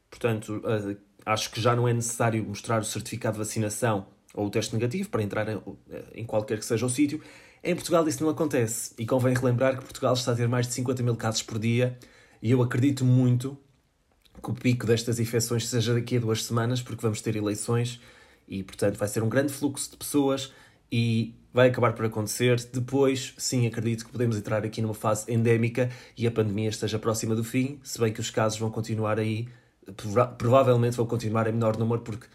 portanto, 0.09 0.57
uh, 0.57 0.95
acho 1.25 1.49
que 1.49 1.59
já 1.59 1.75
não 1.75 1.87
é 1.87 1.93
necessário 1.93 2.43
mostrar 2.43 2.81
o 2.81 2.85
certificado 2.85 3.33
de 3.33 3.39
vacinação 3.39 4.05
ou 4.35 4.47
o 4.47 4.49
teste 4.51 4.75
negativo 4.75 5.09
para 5.09 5.23
entrar 5.23 5.47
em, 5.49 5.59
em 6.13 6.25
qualquer 6.25 6.59
que 6.59 6.65
seja 6.65 6.85
o 6.85 6.89
sítio. 6.89 7.21
Em 7.63 7.73
Portugal 7.73 8.07
isso 8.07 8.21
não 8.21 8.29
acontece, 8.29 8.93
e 8.99 9.05
convém 9.05 9.33
relembrar 9.33 9.77
que 9.77 9.83
Portugal 9.83 10.13
está 10.13 10.33
a 10.33 10.35
ter 10.35 10.47
mais 10.47 10.67
de 10.67 10.73
50 10.73 11.01
mil 11.01 11.15
casos 11.15 11.41
por 11.41 11.57
dia, 11.57 11.97
e 12.41 12.51
eu 12.51 12.61
acredito 12.61 13.03
muito 13.03 13.57
que 14.43 14.51
o 14.51 14.53
pico 14.53 14.85
destas 14.85 15.19
infecções 15.19 15.67
seja 15.67 15.93
daqui 15.93 16.17
a 16.17 16.19
duas 16.19 16.43
semanas, 16.43 16.81
porque 16.81 17.01
vamos 17.01 17.21
ter 17.21 17.35
eleições, 17.35 17.99
e 18.47 18.61
portanto 18.61 18.97
vai 18.97 19.07
ser 19.07 19.23
um 19.23 19.29
grande 19.29 19.53
fluxo 19.53 19.91
de 19.91 19.97
pessoas, 19.97 20.51
e 20.91 21.33
vai 21.53 21.69
acabar 21.69 21.93
por 21.93 22.05
acontecer. 22.05 22.59
Depois, 22.73 23.33
sim, 23.37 23.67
acredito 23.67 24.05
que 24.05 24.11
podemos 24.11 24.35
entrar 24.35 24.65
aqui 24.65 24.81
numa 24.81 24.93
fase 24.93 25.31
endémica 25.31 25.89
e 26.17 26.25
a 26.25 26.31
pandemia 26.31 26.69
esteja 26.69 26.97
próxima 26.97 27.35
do 27.35 27.43
fim, 27.43 27.79
se 27.83 27.99
bem 27.99 28.11
que 28.11 28.19
os 28.19 28.31
casos 28.31 28.57
vão 28.57 28.71
continuar 28.71 29.19
aí, 29.19 29.47
provavelmente 30.37 30.97
vão 30.97 31.05
continuar 31.05 31.47
em 31.47 31.51
menor 31.51 31.77
número, 31.77 32.01
porque 32.01 32.27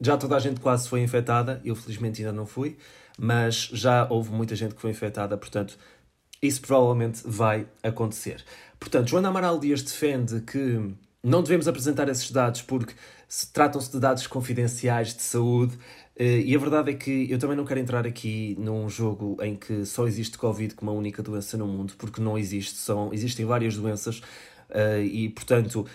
já 0.00 0.16
toda 0.16 0.36
a 0.36 0.40
gente 0.40 0.60
quase 0.60 0.88
foi 0.88 1.02
infectada, 1.02 1.60
eu 1.64 1.76
felizmente 1.76 2.22
ainda 2.22 2.32
não 2.32 2.46
fui, 2.46 2.76
mas 3.18 3.68
já 3.72 4.06
houve 4.10 4.30
muita 4.30 4.56
gente 4.56 4.74
que 4.74 4.80
foi 4.80 4.90
infectada, 4.90 5.36
portanto, 5.36 5.78
isso 6.40 6.60
provavelmente 6.60 7.22
vai 7.24 7.66
acontecer. 7.82 8.44
Portanto, 8.78 9.08
Joana 9.08 9.28
Amaral 9.28 9.58
Dias 9.58 9.82
defende 9.82 10.40
que 10.40 10.94
não 11.24 11.42
devemos 11.42 11.66
apresentar 11.66 12.08
esses 12.08 12.30
dados 12.30 12.62
porque 12.62 12.94
tratam-se 13.52 13.90
de 13.90 13.98
dados 13.98 14.26
confidenciais 14.26 15.14
de 15.14 15.22
saúde 15.22 15.76
eh, 16.16 16.40
e 16.40 16.54
a 16.54 16.58
verdade 16.58 16.90
é 16.90 16.94
que 16.94 17.30
eu 17.30 17.38
também 17.38 17.56
não 17.56 17.64
quero 17.64 17.80
entrar 17.80 18.06
aqui 18.06 18.56
num 18.58 18.88
jogo 18.88 19.36
em 19.42 19.56
que 19.56 19.84
só 19.84 20.06
existe 20.06 20.38
Covid 20.38 20.74
como 20.74 20.92
uma 20.92 20.98
única 20.98 21.22
doença 21.22 21.56
no 21.56 21.66
mundo, 21.66 21.94
porque 21.98 22.20
não 22.20 22.38
existe, 22.38 22.76
são, 22.76 23.12
existem 23.12 23.44
várias 23.44 23.76
doenças. 23.76 24.20
Uh, 24.70 25.02
e 25.04 25.28
portanto, 25.28 25.86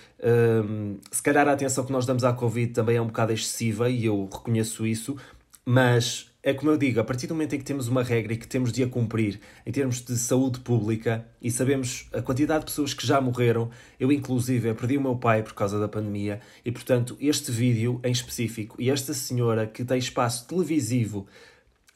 um, 0.66 0.98
se 1.12 1.22
calhar 1.24 1.48
a 1.48 1.54
atenção 1.54 1.84
que 1.86 1.92
nós 1.92 2.06
damos 2.06 2.24
à 2.24 2.32
Covid 2.34 2.72
também 2.72 2.98
é 2.98 3.02
um 3.02 3.08
bocado 3.08 3.34
excessiva 3.34 3.90
e 3.90 4.06
eu 4.06 4.30
reconheço 4.32 4.86
isso, 4.86 5.18
mas 5.66 6.29
é 6.42 6.54
como 6.54 6.72
eu 6.72 6.78
digo, 6.78 7.02
a 7.02 7.04
partir 7.04 7.28
do 7.28 7.34
momento 7.34 7.56
em 7.56 7.60
que 7.60 7.66
temos 7.66 7.90
uma 7.90 8.02
regra 8.02 8.32
e 8.32 8.38
que 8.38 8.48
temos 8.48 8.72
de 8.72 8.82
a 8.82 8.88
cumprir 8.88 9.42
em 9.66 9.72
termos 9.72 10.02
de 10.02 10.18
saúde 10.18 10.62
pública 10.62 11.26
e 11.42 11.52
sabemos 11.52 12.08
a 12.14 12.22
quantidade 12.22 12.62
de 12.62 12.66
pessoas 12.68 12.94
que 12.94 13.06
já 13.06 13.20
morreram, 13.20 13.70
eu 14.00 14.10
inclusive 14.10 14.74
perdi 14.74 14.98
o 14.98 15.02
meu 15.02 15.18
pai 15.18 15.44
por 15.44 15.54
causa 15.54 15.78
da 15.78 15.88
pandemia 15.88 16.40
e 16.64 16.72
portanto 16.72 17.18
este 17.20 17.52
vídeo 17.52 18.00
em 18.06 18.12
específico 18.12 18.78
e 18.80 18.90
esta 18.90 19.14
senhora 19.14 19.68
que 19.68 19.84
tem 19.84 19.98
espaço 19.98 20.48
televisivo 20.48 21.28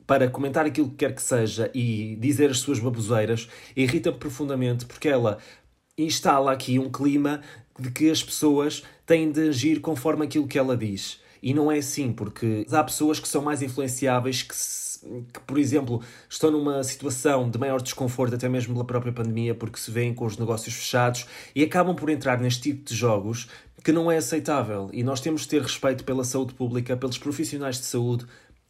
para 0.06 0.30
comentar 0.30 0.66
aquilo 0.66 0.90
que 0.90 0.98
quer 0.98 1.16
que 1.16 1.22
seja 1.22 1.72
e 1.74 2.18
dizer 2.20 2.52
as 2.52 2.60
suas 2.60 2.80
baboseiras 2.80 3.48
irrita-me 3.78 4.18
profundamente 4.18 4.86
porque 4.86 5.08
ela 5.08 5.38
instala 5.98 6.52
aqui 6.52 6.78
um 6.78 6.92
clima 6.92 7.40
de 7.80 7.90
que 7.92 8.10
as 8.12 8.22
pessoas 8.22 8.84
têm 9.06 9.32
de 9.32 9.48
agir 9.48 9.80
conforme 9.80 10.26
aquilo 10.26 10.48
que 10.48 10.60
ela 10.60 10.76
diz. 10.76 11.23
E 11.44 11.54
não 11.54 11.70
é 11.70 11.80
assim, 11.80 12.14
porque 12.14 12.66
há 12.72 12.82
pessoas 12.82 13.20
que 13.20 13.28
são 13.28 13.42
mais 13.42 13.62
influenciáveis 13.62 14.44
que, 14.44 14.56
que, 15.34 15.40
por 15.42 15.58
exemplo, 15.58 16.02
estão 16.30 16.50
numa 16.50 16.82
situação 16.86 17.50
de 17.50 17.60
maior 17.60 17.82
desconforto, 17.82 18.34
até 18.34 18.48
mesmo 18.48 18.74
pela 18.74 18.86
própria 18.86 19.12
pandemia, 19.12 19.54
porque 19.54 19.78
se 19.78 19.92
veem 19.92 20.14
com 20.14 20.26
os 20.26 20.38
negócios 20.38 20.74
fechados 20.74 21.28
e 21.54 21.62
acabam 21.62 21.94
por 21.98 22.10
entrar 22.10 22.40
neste 22.40 22.62
tipo 22.62 22.86
de 22.86 22.96
jogos 22.96 23.50
que 23.84 23.92
não 23.92 24.10
é 24.10 24.16
aceitável. 24.16 24.90
E 24.94 25.04
nós 25.04 25.20
temos 25.20 25.42
de 25.42 25.50
ter 25.50 25.62
respeito 25.62 26.06
pela 26.06 26.24
saúde 26.24 26.54
pública, 26.54 26.96
pelos 26.96 27.18
profissionais 27.18 27.78
de 27.78 27.88
saúde, 27.88 28.26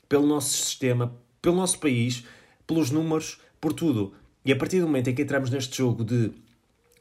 pelo 0.10 0.26
nosso 0.26 0.50
sistema, 0.50 1.16
pelo 1.44 1.56
nosso 1.56 1.78
país, 1.78 2.26
pelos 2.66 2.90
números, 2.90 3.38
por 3.62 3.72
tudo. 3.72 4.14
E 4.44 4.52
a 4.52 4.56
partir 4.56 4.80
do 4.80 4.88
momento 4.88 5.12
em 5.12 5.14
que 5.14 5.22
entramos 5.22 5.52
neste 5.52 5.78
jogo 5.78 6.04
de 6.04 6.32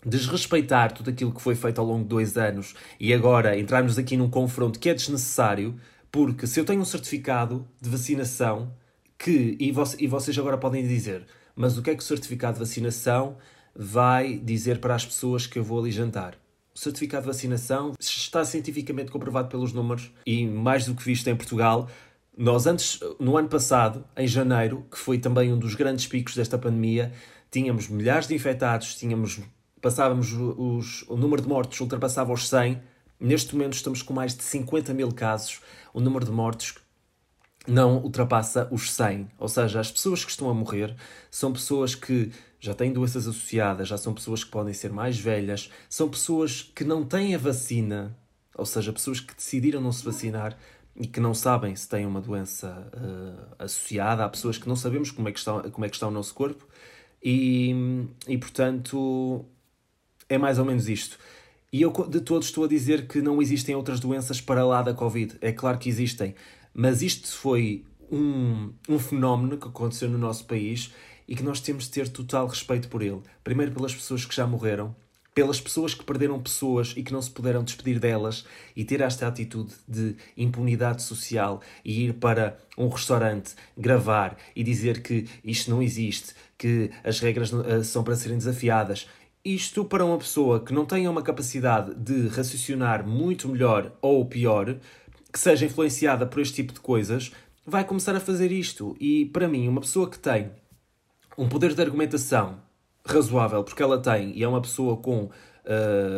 desrespeitar 0.05 0.93
tudo 0.93 1.11
aquilo 1.11 1.33
que 1.33 1.41
foi 1.41 1.55
feito 1.55 1.81
ao 1.81 1.87
longo 1.87 2.03
de 2.03 2.09
dois 2.09 2.37
anos 2.37 2.75
e 2.99 3.15
agora 3.15 3.59
entrarmos 3.59 3.99
aqui 3.99 4.17
num 4.17 4.29
confronto 4.29 4.79
que 4.79 4.89
é 4.89 4.95
desnecessário, 4.95 5.79
porque 6.11 6.47
se 6.47 6.59
eu 6.61 6.65
tenho 6.65 6.81
um 6.81 6.85
certificado 6.85 7.67
de 7.81 7.89
vacinação 7.89 8.73
que, 9.19 9.57
e, 9.61 9.73
e 9.99 10.07
vocês 10.07 10.39
agora 10.39 10.59
podem 10.59 10.87
dizer, 10.87 11.25
mas 11.55 11.79
o 11.79 11.83
que 11.83 11.91
é 11.91 11.95
que 11.95 12.03
o 12.03 12.07
certificado 12.07 12.55
de 12.55 12.61
vacinação 12.61 13.37
vai 13.75 14.37
dizer 14.39 14.81
para 14.81 14.95
as 14.95 15.07
pessoas 15.07 15.47
que 15.47 15.59
eu 15.59 15.65
vou 15.65 15.81
ali 15.81 15.91
jantar? 15.91 16.35
O 16.75 16.79
certificado 16.79 17.23
de 17.23 17.29
vacinação 17.29 17.93
está 18.01 18.45
cientificamente 18.45 19.11
comprovado 19.11 19.49
pelos 19.49 19.73
números 19.73 20.11
e 20.27 20.47
mais 20.47 20.87
do 20.87 20.95
que 20.95 21.05
visto 21.05 21.29
em 21.29 21.37
Portugal, 21.37 21.89
nós 22.37 22.67
antes, 22.67 22.99
no 23.21 23.37
ano 23.37 23.49
passado, 23.49 24.05
em 24.17 24.27
janeiro, 24.27 24.87
que 24.91 24.99
foi 24.99 25.19
também 25.19 25.53
um 25.53 25.59
dos 25.59 25.75
grandes 25.75 26.07
picos 26.07 26.35
desta 26.35 26.57
pandemia, 26.57 27.13
tínhamos 27.51 27.89
milhares 27.89 28.27
de 28.27 28.35
infectados, 28.35 28.95
tínhamos 28.95 29.41
passávamos 29.83 30.33
os, 30.33 31.05
o 31.09 31.17
número 31.17 31.43
de 31.43 31.49
mortos 31.49 31.79
ultrapassava 31.81 32.33
os 32.33 32.49
100. 32.49 32.81
Neste 33.19 33.55
momento 33.55 33.75
estamos 33.75 34.01
com 34.01 34.15
mais 34.15 34.35
de 34.35 34.43
50 34.45 34.95
mil 34.95 35.13
casos. 35.13 35.61
O 35.93 36.01
número 36.01 36.25
de 36.25 36.31
mortos 36.31 36.77
não 37.67 37.99
ultrapassa 37.99 38.69
os 38.71 38.93
100. 38.93 39.29
Ou 39.39 39.49
seja, 39.49 39.81
as 39.81 39.91
pessoas 39.91 40.25
que 40.25 40.31
estão 40.31 40.49
a 40.49 40.55
morrer 40.55 40.95
são 41.31 41.53
pessoas 41.53 41.95
que 41.97 42.31
já 42.61 42.75
têm 42.75 42.93
doenças 42.93 43.27
associadas, 43.27 43.89
já 43.89 43.99
são 43.99 44.15
pessoas 44.15 44.45
que 44.45 44.51
podem 44.51 44.73
ser 44.73 44.93
mais 44.93 45.19
velhas, 45.19 45.69
são 45.89 46.09
pessoas 46.09 46.63
que 46.63 46.85
não 46.85 47.05
têm 47.05 47.35
a 47.35 47.39
vacina, 47.39 48.17
ou 48.55 48.65
seja, 48.65 48.93
pessoas 48.93 49.19
que 49.19 49.35
decidiram 49.35 49.81
não 49.81 49.91
se 49.91 50.05
vacinar 50.05 50.57
e 50.95 51.09
que 51.09 51.19
não 51.19 51.35
sabem 51.35 51.75
se 51.75 51.89
têm 51.89 52.07
uma 52.07 52.21
doença 52.21 52.89
uh, 52.95 53.55
associada. 53.59 54.25
Há 54.25 54.29
pessoas 54.29 54.59
que 54.59 54.69
não 54.69 54.77
sabemos 54.77 55.11
como 55.11 55.29
é 55.29 55.33
que 55.33 55.41
está, 55.41 55.61
como 55.71 55.85
é 55.85 55.89
que 55.89 55.97
está 55.97 56.07
o 56.07 56.11
nosso 56.11 56.33
corpo 56.35 56.65
e, 57.23 58.07
e 58.29 58.37
portanto, 58.37 59.45
é 60.33 60.39
mais 60.39 60.59
ou 60.59 60.65
menos 60.65 60.89
isto. 60.89 61.19
E 61.73 61.83
eu 61.83 61.93
de 62.09 62.21
todos 62.21 62.49
estou 62.49 62.65
a 62.65 62.69
dizer 62.69 63.07
que 63.07 63.21
não 63.21 63.41
existem 63.41 63.75
outras 63.75 64.01
doenças 64.01 64.41
para 64.41 64.65
lá 64.65 64.83
da 64.83 64.95
Covid. 64.95 65.37
É 65.41 65.53
claro 65.53 65.79
que 65.79 65.89
existem. 65.89 66.35
Mas 66.75 67.03
isto 67.03 67.29
foi 67.29 67.85
um, 68.11 68.73
um 68.89 68.99
fenómeno 68.99 69.59
que 69.59 69.69
aconteceu 69.69 70.09
no 70.09 70.19
nosso 70.19 70.45
país 70.47 70.93
e 71.29 71.37
que 71.37 71.43
nós 71.43 71.61
temos 71.61 71.85
de 71.85 71.91
ter 71.91 72.09
total 72.09 72.47
respeito 72.47 72.89
por 72.89 73.03
ele. 73.03 73.21
Primeiro 73.45 73.73
pelas 73.73 73.95
pessoas 73.95 74.25
que 74.25 74.35
já 74.35 74.47
morreram, 74.47 74.95
pelas 75.35 75.61
pessoas 75.61 75.95
que 75.95 76.05
perderam 76.05 76.41
pessoas 76.41 76.93
e 76.97 77.03
que 77.03 77.13
não 77.13 77.23
se 77.23 77.31
puderam 77.31 77.65
despedir 77.65 77.99
delas 77.99 78.45
e 78.77 78.85
ter 78.85 79.01
esta 79.01 79.27
atitude 79.27 79.73
de 79.89 80.15
impunidade 80.37 81.03
social 81.03 81.63
e 81.85 82.05
ir 82.05 82.15
para 82.15 82.59
um 82.77 82.89
restaurante 82.89 83.55
gravar 83.77 84.37
e 84.55 84.63
dizer 84.63 85.03
que 85.03 85.27
isto 85.43 85.71
não 85.71 85.83
existe, 85.83 86.35
que 86.59 86.91
as 87.03 87.21
regras 87.21 87.51
eh, 87.53 87.83
são 87.83 88.05
para 88.05 88.15
serem 88.15 88.37
desafiadas. 88.37 89.09
Isto 89.45 89.85
para 89.85 90.05
uma 90.05 90.19
pessoa 90.19 90.61
que 90.61 90.73
não 90.73 90.87
tenha 90.87 91.11
uma 91.11 91.21
capacidade 91.21 91.93
de 91.97 92.29
raciocinar 92.29 93.05
muito 93.05 93.49
melhor 93.49 93.93
ou 94.01 94.25
pior, 94.25 94.77
que 95.33 95.39
seja 95.39 95.67
influenciada 95.67 96.25
por 96.25 96.41
este 96.41 96.55
tipo 96.55 96.73
de 96.73 96.79
coisas, 96.79 97.33
vai 97.67 97.85
começar 97.85 98.15
a 98.15 98.21
fazer 98.21 98.53
isto. 98.53 98.97
E 99.01 99.27
para 99.27 99.49
mim, 99.49 99.67
uma 99.67 99.81
pessoa 99.81 100.09
que 100.09 100.17
tem 100.17 100.53
um 101.37 101.49
poder 101.49 101.75
de 101.75 101.83
argumentação 101.83 102.61
razoável, 103.05 103.65
porque 103.65 103.83
ela 103.83 103.99
tem, 103.99 104.31
e 104.37 104.45
é 104.45 104.49
uma 104.49 104.63
pessoa 104.63 104.97
com 104.99 105.25
uh, 105.25 105.31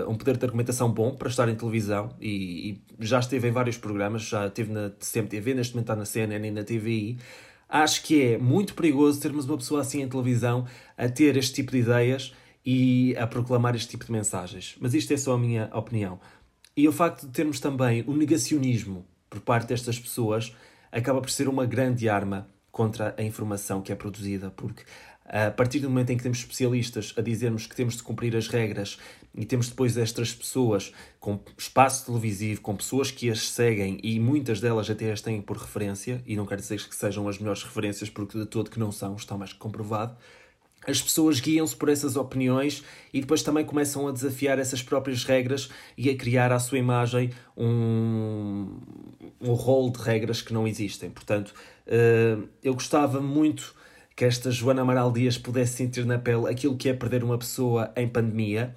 um 0.06 0.16
poder 0.16 0.36
de 0.36 0.44
argumentação 0.44 0.92
bom 0.92 1.14
para 1.14 1.30
estar 1.30 1.48
em 1.48 1.54
televisão, 1.54 2.14
e, 2.20 2.82
e 2.98 3.06
já 3.06 3.20
esteve 3.20 3.48
em 3.48 3.52
vários 3.52 3.78
programas, 3.78 4.22
já 4.22 4.48
esteve 4.48 4.70
na 4.70 4.90
CMTV, 4.90 5.54
neste 5.54 5.72
momento 5.74 5.86
está 5.86 5.96
na 5.96 6.04
CNN 6.04 6.46
e 6.46 6.50
na 6.50 6.62
TVI. 6.62 7.18
Acho 7.70 8.02
que 8.02 8.22
é 8.22 8.38
muito 8.38 8.74
perigoso 8.74 9.18
termos 9.18 9.46
uma 9.46 9.56
pessoa 9.56 9.80
assim 9.80 10.02
em 10.02 10.08
televisão 10.08 10.66
a 10.94 11.08
ter 11.08 11.38
este 11.38 11.54
tipo 11.54 11.72
de 11.72 11.78
ideias 11.78 12.34
e 12.64 13.14
a 13.18 13.26
proclamar 13.26 13.74
este 13.76 13.90
tipo 13.90 14.04
de 14.04 14.12
mensagens. 14.12 14.76
Mas 14.80 14.94
isto 14.94 15.12
é 15.12 15.16
só 15.16 15.34
a 15.34 15.38
minha 15.38 15.70
opinião. 15.72 16.18
E 16.76 16.88
o 16.88 16.92
facto 16.92 17.26
de 17.26 17.32
termos 17.32 17.60
também 17.60 18.02
o 18.06 18.16
negacionismo 18.16 19.06
por 19.28 19.40
parte 19.40 19.68
destas 19.68 19.98
pessoas 19.98 20.54
acaba 20.90 21.20
por 21.20 21.30
ser 21.30 21.48
uma 21.48 21.66
grande 21.66 22.08
arma 22.08 22.48
contra 22.70 23.14
a 23.16 23.22
informação 23.22 23.80
que 23.80 23.92
é 23.92 23.94
produzida, 23.94 24.50
porque 24.50 24.82
a 25.24 25.50
partir 25.50 25.80
do 25.80 25.88
momento 25.88 26.10
em 26.10 26.16
que 26.16 26.22
temos 26.22 26.38
especialistas 26.38 27.14
a 27.16 27.22
dizermos 27.22 27.66
que 27.66 27.74
temos 27.74 27.96
de 27.96 28.02
cumprir 28.02 28.36
as 28.36 28.48
regras 28.48 28.98
e 29.34 29.44
temos 29.44 29.68
depois 29.68 29.96
estas 29.96 30.34
pessoas 30.34 30.92
com 31.18 31.40
espaço 31.56 32.06
televisivo, 32.06 32.60
com 32.60 32.76
pessoas 32.76 33.10
que 33.10 33.30
as 33.30 33.48
seguem 33.48 33.98
e 34.02 34.20
muitas 34.20 34.60
delas 34.60 34.90
até 34.90 35.10
as 35.10 35.20
têm 35.20 35.40
por 35.40 35.56
referência, 35.56 36.22
e 36.26 36.36
não 36.36 36.46
quero 36.46 36.60
dizer 36.60 36.80
que 36.86 36.94
sejam 36.94 37.28
as 37.28 37.38
melhores 37.38 37.62
referências, 37.62 38.10
porque 38.10 38.38
de 38.38 38.46
todo 38.46 38.70
que 38.70 38.78
não 38.78 38.92
são, 38.92 39.16
está 39.16 39.36
mais 39.36 39.52
que 39.52 39.58
comprovado 39.58 40.16
as 40.86 41.00
pessoas 41.00 41.40
guiam-se 41.40 41.74
por 41.74 41.88
essas 41.88 42.16
opiniões 42.16 42.84
e 43.12 43.20
depois 43.20 43.42
também 43.42 43.64
começam 43.64 44.06
a 44.08 44.12
desafiar 44.12 44.58
essas 44.58 44.82
próprias 44.82 45.24
regras 45.24 45.68
e 45.96 46.10
a 46.10 46.16
criar 46.16 46.52
à 46.52 46.58
sua 46.58 46.78
imagem 46.78 47.30
um, 47.56 48.78
um 49.40 49.52
rol 49.52 49.90
de 49.90 50.00
regras 50.00 50.42
que 50.42 50.52
não 50.52 50.66
existem. 50.66 51.10
Portanto, 51.10 51.54
uh, 51.86 52.48
eu 52.62 52.74
gostava 52.74 53.20
muito 53.20 53.74
que 54.16 54.24
esta 54.24 54.50
Joana 54.50 54.82
Amaral 54.82 55.10
Dias 55.10 55.36
pudesse 55.36 55.76
sentir 55.76 56.04
na 56.06 56.18
pele 56.18 56.48
aquilo 56.48 56.76
que 56.76 56.88
é 56.88 56.94
perder 56.94 57.24
uma 57.24 57.36
pessoa 57.36 57.92
em 57.96 58.08
pandemia, 58.08 58.74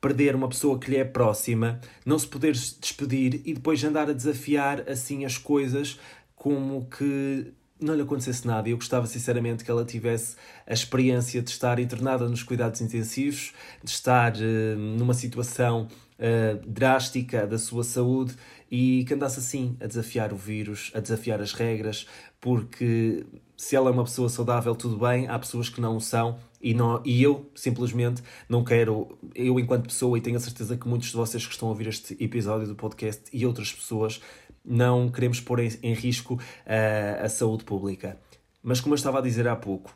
perder 0.00 0.34
uma 0.34 0.48
pessoa 0.48 0.78
que 0.78 0.90
lhe 0.90 0.98
é 0.98 1.04
próxima, 1.04 1.80
não 2.04 2.18
se 2.18 2.26
poder 2.26 2.52
despedir 2.52 3.40
e 3.46 3.54
depois 3.54 3.82
andar 3.82 4.10
a 4.10 4.12
desafiar 4.12 4.88
assim 4.88 5.24
as 5.24 5.38
coisas 5.38 5.98
como 6.36 6.86
que 6.86 7.52
não 7.84 7.94
lhe 7.94 8.02
acontecesse 8.02 8.46
nada. 8.46 8.68
Eu 8.68 8.76
gostava 8.76 9.06
sinceramente 9.06 9.64
que 9.64 9.70
ela 9.70 9.84
tivesse 9.84 10.36
a 10.66 10.72
experiência 10.72 11.42
de 11.42 11.50
estar 11.50 11.78
internada 11.78 12.28
nos 12.28 12.42
cuidados 12.42 12.80
intensivos, 12.80 13.52
de 13.82 13.90
estar 13.90 14.34
uh, 14.34 14.78
numa 14.78 15.14
situação 15.14 15.88
uh, 16.18 16.66
drástica 16.66 17.46
da 17.46 17.58
sua 17.58 17.84
saúde 17.84 18.34
e 18.70 19.04
que 19.04 19.14
andasse 19.14 19.38
assim 19.38 19.76
a 19.80 19.86
desafiar 19.86 20.32
o 20.32 20.36
vírus, 20.36 20.90
a 20.94 21.00
desafiar 21.00 21.40
as 21.40 21.52
regras, 21.52 22.06
porque 22.40 23.24
se 23.56 23.76
ela 23.76 23.88
é 23.88 23.92
uma 23.92 24.04
pessoa 24.04 24.28
saudável, 24.28 24.74
tudo 24.74 24.98
bem, 24.98 25.28
há 25.28 25.38
pessoas 25.38 25.68
que 25.68 25.80
não 25.80 25.96
o 25.96 26.00
são 26.00 26.38
e, 26.60 26.74
não, 26.74 27.00
e 27.04 27.22
eu 27.22 27.50
simplesmente 27.54 28.22
não 28.48 28.64
quero, 28.64 29.18
eu 29.34 29.60
enquanto 29.60 29.84
pessoa, 29.84 30.16
e 30.16 30.20
tenho 30.20 30.36
a 30.36 30.40
certeza 30.40 30.76
que 30.76 30.88
muitos 30.88 31.08
de 31.08 31.14
vocês 31.14 31.46
que 31.46 31.52
estão 31.52 31.68
a 31.68 31.70
ouvir 31.70 31.88
este 31.88 32.16
episódio 32.18 32.66
do 32.66 32.74
podcast 32.74 33.24
e 33.32 33.46
outras 33.46 33.70
pessoas 33.72 34.20
não 34.64 35.10
queremos 35.10 35.40
pôr 35.40 35.60
em, 35.60 35.68
em 35.82 35.92
risco 35.92 36.40
a, 36.66 37.24
a 37.24 37.28
saúde 37.28 37.64
pública. 37.64 38.18
Mas 38.62 38.80
como 38.80 38.94
eu 38.94 38.96
estava 38.96 39.18
a 39.18 39.22
dizer 39.22 39.46
há 39.46 39.54
pouco, 39.54 39.94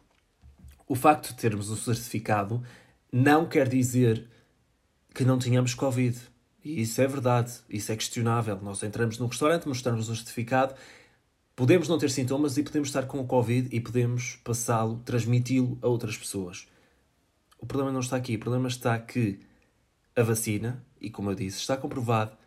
o 0.87 0.95
facto 0.95 1.29
de 1.29 1.35
termos 1.35 1.71
o 1.71 1.77
certificado 1.77 2.63
não 3.13 3.47
quer 3.47 3.69
dizer 3.69 4.29
que 5.15 5.25
não 5.25 5.39
tenhamos 5.39 5.75
Covid. 5.75 6.19
E 6.65 6.83
isso 6.83 7.01
é 7.01 7.07
verdade, 7.07 7.53
isso 7.69 7.91
é 7.91 7.97
questionável. 7.97 8.59
Nós 8.63 8.83
entramos 8.83 9.19
num 9.19 9.27
restaurante, 9.27 9.67
mostramos 9.67 10.09
o 10.09 10.15
certificado, 10.15 10.75
podemos 11.57 11.89
não 11.89 11.99
ter 11.99 12.11
sintomas 12.11 12.57
e 12.57 12.63
podemos 12.63 12.89
estar 12.89 13.07
com 13.07 13.21
o 13.21 13.27
Covid 13.27 13.75
e 13.75 13.81
podemos 13.81 14.37
passá-lo, 14.45 15.01
transmiti-lo 15.05 15.79
a 15.83 15.89
outras 15.89 16.17
pessoas. 16.17 16.69
O 17.59 17.67
problema 17.67 17.91
não 17.91 18.01
está 18.01 18.17
aqui, 18.17 18.37
o 18.37 18.39
problema 18.39 18.69
está 18.69 18.99
que 18.99 19.41
a 20.15 20.23
vacina, 20.23 20.85
e 21.01 21.11
como 21.11 21.31
eu 21.31 21.35
disse, 21.35 21.59
está 21.59 21.77
comprovado 21.77 22.38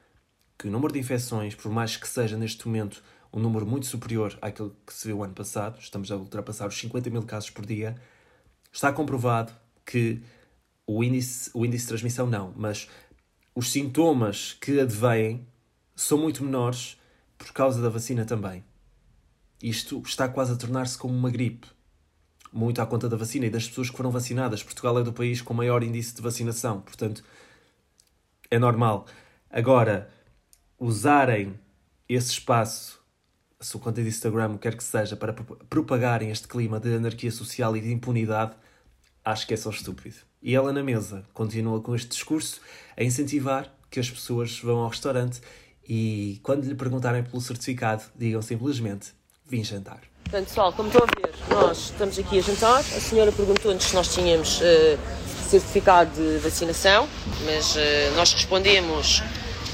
que 0.61 0.67
o 0.67 0.71
número 0.71 0.93
de 0.93 0.99
infecções, 0.99 1.55
por 1.55 1.71
mais 1.71 1.97
que 1.97 2.07
seja 2.07 2.37
neste 2.37 2.67
momento 2.67 3.01
um 3.33 3.39
número 3.39 3.65
muito 3.65 3.87
superior 3.87 4.37
àquele 4.43 4.71
que 4.85 4.93
se 4.93 5.07
viu 5.07 5.23
ano 5.23 5.33
passado, 5.33 5.79
estamos 5.79 6.11
a 6.11 6.15
ultrapassar 6.15 6.67
os 6.67 6.77
50 6.77 7.09
mil 7.09 7.23
casos 7.23 7.49
por 7.49 7.65
dia, 7.65 7.99
está 8.71 8.93
comprovado 8.93 9.51
que 9.83 10.21
o 10.85 11.03
índice, 11.03 11.49
o 11.55 11.65
índice 11.65 11.85
de 11.85 11.87
transmissão 11.87 12.27
não, 12.27 12.53
mas 12.55 12.87
os 13.55 13.71
sintomas 13.71 14.53
que 14.53 14.79
advêm 14.79 15.47
são 15.95 16.19
muito 16.19 16.43
menores 16.43 16.95
por 17.39 17.51
causa 17.53 17.81
da 17.81 17.89
vacina 17.89 18.23
também. 18.23 18.63
Isto 19.63 19.99
está 20.05 20.29
quase 20.29 20.53
a 20.53 20.55
tornar-se 20.55 20.95
como 20.95 21.15
uma 21.15 21.31
gripe. 21.31 21.67
Muito 22.53 22.79
à 22.79 22.85
conta 22.85 23.09
da 23.09 23.17
vacina 23.17 23.47
e 23.47 23.49
das 23.49 23.67
pessoas 23.67 23.89
que 23.89 23.97
foram 23.97 24.11
vacinadas. 24.11 24.61
Portugal 24.61 24.99
é 24.99 25.03
do 25.03 25.11
país 25.11 25.41
com 25.41 25.55
maior 25.55 25.81
índice 25.81 26.13
de 26.13 26.21
vacinação, 26.21 26.81
portanto, 26.81 27.23
é 28.51 28.59
normal. 28.59 29.07
Agora, 29.49 30.20
usarem 30.81 31.53
esse 32.09 32.31
espaço, 32.31 32.99
a 33.59 33.63
sua 33.63 33.79
conta 33.79 34.01
de 34.01 34.09
Instagram, 34.09 34.57
quer 34.57 34.75
que 34.75 34.83
seja, 34.83 35.15
para 35.15 35.31
propagarem 35.69 36.31
este 36.31 36.47
clima 36.47 36.79
de 36.79 36.95
anarquia 36.95 37.31
social 37.31 37.77
e 37.77 37.81
de 37.81 37.91
impunidade, 37.93 38.53
acho 39.23 39.45
que 39.45 39.53
é 39.53 39.57
só 39.57 39.69
estúpido. 39.69 40.15
E 40.41 40.55
ela 40.55 40.73
na 40.73 40.81
mesa 40.81 41.23
continua 41.33 41.79
com 41.79 41.95
este 41.95 42.09
discurso 42.09 42.59
a 42.97 43.03
incentivar 43.03 43.71
que 43.91 43.99
as 43.99 44.09
pessoas 44.09 44.59
vão 44.59 44.79
ao 44.79 44.89
restaurante 44.89 45.39
e 45.87 46.39
quando 46.41 46.65
lhe 46.65 46.73
perguntarem 46.73 47.23
pelo 47.23 47.39
certificado, 47.39 48.03
digam 48.15 48.41
simplesmente 48.41 49.13
vim 49.45 49.63
jantar. 49.63 50.01
Portanto, 50.23 50.47
pessoal, 50.47 50.73
como 50.73 50.89
estão 50.89 51.03
a 51.03 51.05
ver, 51.05 51.35
nós 51.49 51.91
estamos 51.91 52.17
aqui 52.17 52.39
a 52.39 52.41
jantar. 52.41 52.79
A 52.79 52.81
senhora 52.81 53.31
perguntou-nos 53.31 53.83
se 53.83 53.93
nós 53.93 54.13
tínhamos 54.13 54.61
uh, 54.61 54.97
certificado 55.47 56.11
de 56.15 56.39
vacinação, 56.39 57.07
mas 57.45 57.75
uh, 57.75 58.15
nós 58.15 58.33
respondemos 58.33 59.21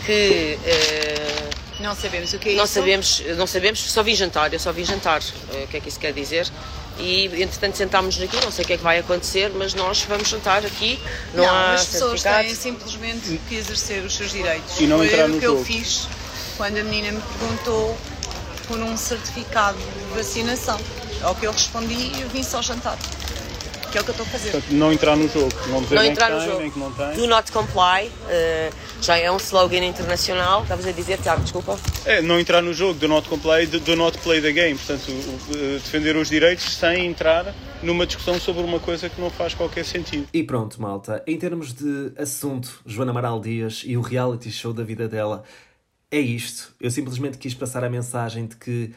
que. 0.07 0.57
Uh, 0.63 1.83
não 1.83 1.95
sabemos 1.95 2.33
o 2.33 2.39
que 2.39 2.49
é 2.49 2.55
não 2.55 2.63
isso. 2.63 2.73
Sabemos, 2.73 3.23
não 3.37 3.45
sabemos, 3.45 3.79
só 3.79 4.01
vim 4.01 4.15
jantar, 4.15 4.51
eu 4.51 4.59
só 4.59 4.71
vim 4.71 4.83
jantar. 4.83 5.21
o 5.21 5.67
que 5.67 5.77
é 5.77 5.79
que 5.79 5.89
isso 5.89 5.99
quer 5.99 6.11
dizer? 6.11 6.47
e 6.99 7.25
entretanto 7.41 7.77
sentámos-nos 7.77 8.27
aqui, 8.27 8.43
não 8.43 8.51
sei 8.51 8.63
o 8.63 8.67
que 8.67 8.73
é 8.73 8.77
que 8.77 8.83
vai 8.83 8.99
acontecer, 8.99 9.51
mas 9.55 9.73
nós 9.73 10.01
vamos 10.03 10.27
jantar 10.27 10.65
aqui, 10.65 10.99
não, 11.33 11.43
não 11.43 11.53
há 11.53 11.73
as 11.73 11.85
pessoas 11.85 12.23
têm 12.23 12.55
simplesmente 12.55 13.39
que 13.47 13.55
exercer 13.55 14.03
os 14.03 14.15
seus 14.15 14.31
direitos. 14.31 14.79
E 14.79 14.87
não 14.87 14.97
Foi 14.97 15.07
entrar 15.07 15.25
o 15.25 15.27
no 15.29 15.39
que 15.39 15.45
jogo. 15.45 15.59
eu 15.59 15.65
fiz 15.65 16.07
quando 16.57 16.77
a 16.77 16.83
menina 16.83 17.11
me 17.11 17.21
perguntou 17.21 17.97
por 18.67 18.79
um 18.79 18.97
certificado 18.97 19.77
de 19.77 20.15
vacinação. 20.15 20.79
Ao 21.21 21.35
que 21.35 21.45
eu 21.45 21.51
respondi, 21.51 22.19
eu 22.19 22.29
vim 22.29 22.43
só 22.43 22.61
jantar. 22.61 22.97
Que 23.91 23.97
é 23.97 24.01
o 24.01 24.03
que 24.03 24.09
eu 24.09 24.13
estou 24.13 24.25
a 24.25 24.29
fazer. 24.29 24.51
Portanto, 24.51 24.71
não 24.73 24.91
entrar 24.91 25.15
no 25.15 25.27
jogo. 25.27 25.49
Não 25.67 25.81
dizer 25.81 25.95
não 25.95 26.01
nem 26.01 26.11
entrar 26.11 26.27
que 26.27 26.33
no 26.33 26.39
tem, 26.39 26.47
jogo. 26.47 26.61
nem 26.61 26.71
que 26.71 26.79
não 26.79 26.91
tem. 26.91 27.13
Do 27.13 27.27
not 27.27 27.51
comply. 27.51 28.07
Uh, 28.07 28.75
já 29.01 29.17
é 29.17 29.31
um 29.31 29.37
slogan 29.37 29.85
internacional. 29.85 30.63
Estavas 30.63 30.85
a 30.85 30.91
dizer, 30.91 31.19
Tiago, 31.19 31.41
desculpa. 31.41 31.79
É, 32.05 32.21
não 32.21 32.39
entrar 32.39 32.61
no 32.61 32.73
jogo. 32.73 32.99
Do 32.99 33.07
not 33.07 33.27
comply, 33.29 33.65
do 33.65 33.95
not 33.95 34.17
play 34.19 34.41
the 34.41 34.51
game. 34.51 34.77
Portanto, 34.77 35.11
defender 35.83 36.15
os 36.15 36.29
direitos 36.29 36.75
sem 36.75 37.05
entrar 37.07 37.53
numa 37.81 38.05
discussão 38.05 38.39
sobre 38.39 38.63
uma 38.63 38.79
coisa 38.79 39.09
que 39.09 39.19
não 39.19 39.29
faz 39.29 39.53
qualquer 39.53 39.85
sentido. 39.85 40.27
E 40.33 40.43
pronto, 40.43 40.81
malta. 40.81 41.23
Em 41.27 41.37
termos 41.37 41.73
de 41.73 42.11
assunto, 42.17 42.81
Joana 42.85 43.11
Amaral 43.11 43.39
Dias 43.39 43.83
e 43.85 43.95
o 43.97 44.01
reality 44.01 44.51
show 44.51 44.73
da 44.73 44.83
vida 44.83 45.07
dela, 45.07 45.43
é 46.11 46.19
isto. 46.19 46.73
Eu 46.79 46.89
simplesmente 46.91 47.37
quis 47.37 47.53
passar 47.53 47.83
a 47.83 47.89
mensagem 47.89 48.47
de 48.47 48.55
que 48.55 48.93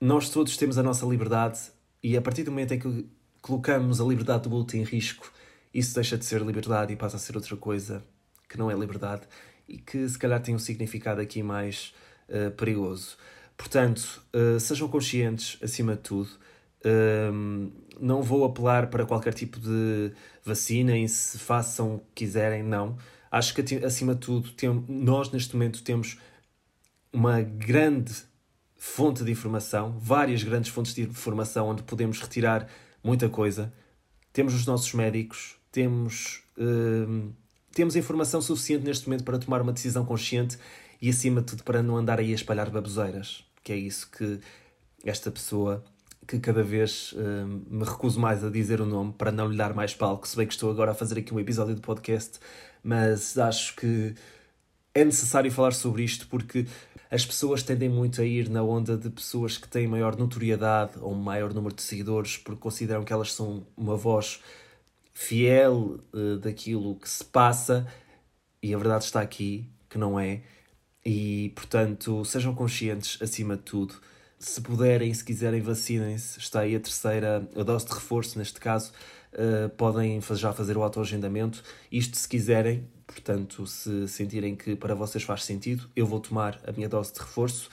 nós 0.00 0.28
todos 0.28 0.56
temos 0.56 0.78
a 0.78 0.82
nossa 0.82 1.06
liberdade 1.06 1.58
e 2.02 2.16
a 2.16 2.22
partir 2.22 2.42
do 2.42 2.50
momento 2.50 2.74
em 2.74 2.78
que 2.78 3.06
colocamos 3.46 4.00
a 4.00 4.04
liberdade 4.04 4.48
do 4.48 4.56
outro 4.56 4.76
em 4.76 4.82
risco, 4.82 5.32
isso 5.72 5.94
deixa 5.94 6.18
de 6.18 6.24
ser 6.24 6.42
liberdade 6.42 6.92
e 6.92 6.96
passa 6.96 7.14
a 7.14 7.20
ser 7.20 7.36
outra 7.36 7.56
coisa 7.56 8.02
que 8.48 8.58
não 8.58 8.68
é 8.68 8.74
liberdade 8.74 9.22
e 9.68 9.78
que 9.78 10.08
se 10.08 10.18
calhar 10.18 10.42
tem 10.42 10.52
um 10.52 10.58
significado 10.58 11.20
aqui 11.20 11.44
mais 11.44 11.94
uh, 12.28 12.50
perigoso. 12.50 13.16
Portanto, 13.56 14.20
uh, 14.34 14.58
sejam 14.58 14.88
conscientes 14.88 15.58
acima 15.62 15.94
de 15.94 16.02
tudo. 16.02 16.28
Uh, 16.84 17.70
não 18.00 18.20
vou 18.20 18.44
apelar 18.44 18.88
para 18.90 19.06
qualquer 19.06 19.32
tipo 19.32 19.60
de 19.60 20.10
vacina 20.42 20.98
e 20.98 21.08
se 21.08 21.38
façam 21.38 21.94
o 21.94 21.98
que 22.00 22.24
quiserem, 22.26 22.64
não. 22.64 22.98
Acho 23.30 23.54
que 23.54 23.76
acima 23.76 24.16
de 24.16 24.22
tudo, 24.22 24.50
tem, 24.50 24.84
nós 24.88 25.30
neste 25.30 25.54
momento 25.54 25.84
temos 25.84 26.18
uma 27.12 27.42
grande 27.42 28.12
fonte 28.74 29.22
de 29.22 29.30
informação, 29.30 29.96
várias 30.00 30.42
grandes 30.42 30.72
fontes 30.72 30.92
de 30.92 31.02
informação 31.02 31.68
onde 31.68 31.84
podemos 31.84 32.20
retirar 32.20 32.68
muita 33.06 33.28
coisa. 33.28 33.72
Temos 34.32 34.52
os 34.52 34.66
nossos 34.66 34.92
médicos, 34.92 35.56
temos, 35.70 36.42
uh, 36.58 37.32
temos 37.72 37.94
informação 37.94 38.42
suficiente 38.42 38.84
neste 38.84 39.06
momento 39.08 39.24
para 39.24 39.38
tomar 39.38 39.62
uma 39.62 39.72
decisão 39.72 40.04
consciente 40.04 40.58
e, 41.00 41.08
acima 41.08 41.40
de 41.40 41.46
tudo, 41.46 41.62
para 41.62 41.82
não 41.82 41.96
andar 41.96 42.18
aí 42.18 42.32
a 42.32 42.34
espalhar 42.34 42.68
baboseiras, 42.68 43.44
que 43.62 43.72
é 43.72 43.76
isso 43.76 44.10
que 44.10 44.40
esta 45.04 45.30
pessoa, 45.30 45.84
que 46.26 46.40
cada 46.40 46.64
vez 46.64 47.12
uh, 47.12 47.46
me 47.70 47.84
recuso 47.84 48.18
mais 48.18 48.42
a 48.42 48.50
dizer 48.50 48.80
o 48.80 48.86
nome 48.86 49.14
para 49.16 49.30
não 49.30 49.48
lhe 49.48 49.56
dar 49.56 49.72
mais 49.72 49.94
palco, 49.94 50.26
se 50.26 50.36
bem 50.36 50.46
que 50.46 50.52
estou 50.52 50.70
agora 50.70 50.90
a 50.90 50.94
fazer 50.94 51.20
aqui 51.20 51.32
um 51.32 51.38
episódio 51.38 51.74
de 51.74 51.80
podcast, 51.80 52.40
mas 52.82 53.38
acho 53.38 53.76
que 53.76 54.14
é 54.92 55.04
necessário 55.04 55.50
falar 55.52 55.72
sobre 55.72 56.02
isto 56.02 56.26
porque 56.26 56.66
as 57.10 57.24
pessoas 57.24 57.62
tendem 57.62 57.88
muito 57.88 58.20
a 58.20 58.24
ir 58.24 58.48
na 58.48 58.62
onda 58.62 58.96
de 58.96 59.10
pessoas 59.10 59.56
que 59.56 59.68
têm 59.68 59.86
maior 59.86 60.16
notoriedade 60.16 60.92
ou 61.00 61.14
maior 61.14 61.54
número 61.54 61.74
de 61.74 61.82
seguidores 61.82 62.36
porque 62.36 62.60
consideram 62.60 63.04
que 63.04 63.12
elas 63.12 63.32
são 63.32 63.66
uma 63.76 63.96
voz 63.96 64.40
fiel 65.14 66.00
uh, 66.12 66.36
daquilo 66.38 66.96
que 66.96 67.08
se 67.08 67.24
passa 67.24 67.86
e 68.62 68.74
a 68.74 68.78
verdade 68.78 69.04
está 69.04 69.20
aqui, 69.20 69.70
que 69.88 69.96
não 69.96 70.18
é. 70.18 70.42
E, 71.04 71.52
portanto, 71.54 72.24
sejam 72.24 72.54
conscientes 72.54 73.22
acima 73.22 73.56
de 73.56 73.62
tudo. 73.62 73.94
Se 74.38 74.60
puderem, 74.60 75.14
se 75.14 75.24
quiserem, 75.24 75.60
vacinem-se. 75.60 76.38
Está 76.38 76.60
aí 76.60 76.74
a 76.74 76.80
terceira, 76.80 77.48
a 77.56 77.62
dose 77.62 77.86
de 77.86 77.94
reforço, 77.94 78.38
neste 78.38 78.58
caso. 78.58 78.92
Uh, 79.32 79.68
podem 79.70 80.20
já 80.20 80.52
fazer 80.52 80.76
o 80.76 80.82
autoagendamento. 80.82 81.62
Isto 81.92 82.16
se 82.16 82.28
quiserem, 82.28 82.88
portanto, 83.06 83.66
se 83.66 84.08
sentirem 84.08 84.56
que 84.56 84.74
para 84.74 84.94
vocês 84.94 85.24
faz 85.24 85.44
sentido, 85.44 85.88
eu 85.94 86.06
vou 86.06 86.20
tomar 86.20 86.60
a 86.66 86.72
minha 86.72 86.88
dose 86.88 87.12
de 87.12 87.20
reforço. 87.20 87.70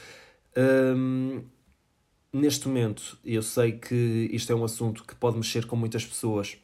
Um, 0.56 1.44
neste 2.32 2.68
momento, 2.68 3.18
eu 3.24 3.42
sei 3.42 3.74
que 3.74 4.30
isto 4.32 4.52
é 4.52 4.56
um 4.56 4.64
assunto 4.64 5.04
que 5.04 5.16
pode 5.16 5.38
mexer 5.38 5.66
com 5.66 5.76
muitas 5.76 6.06
pessoas 6.06 6.58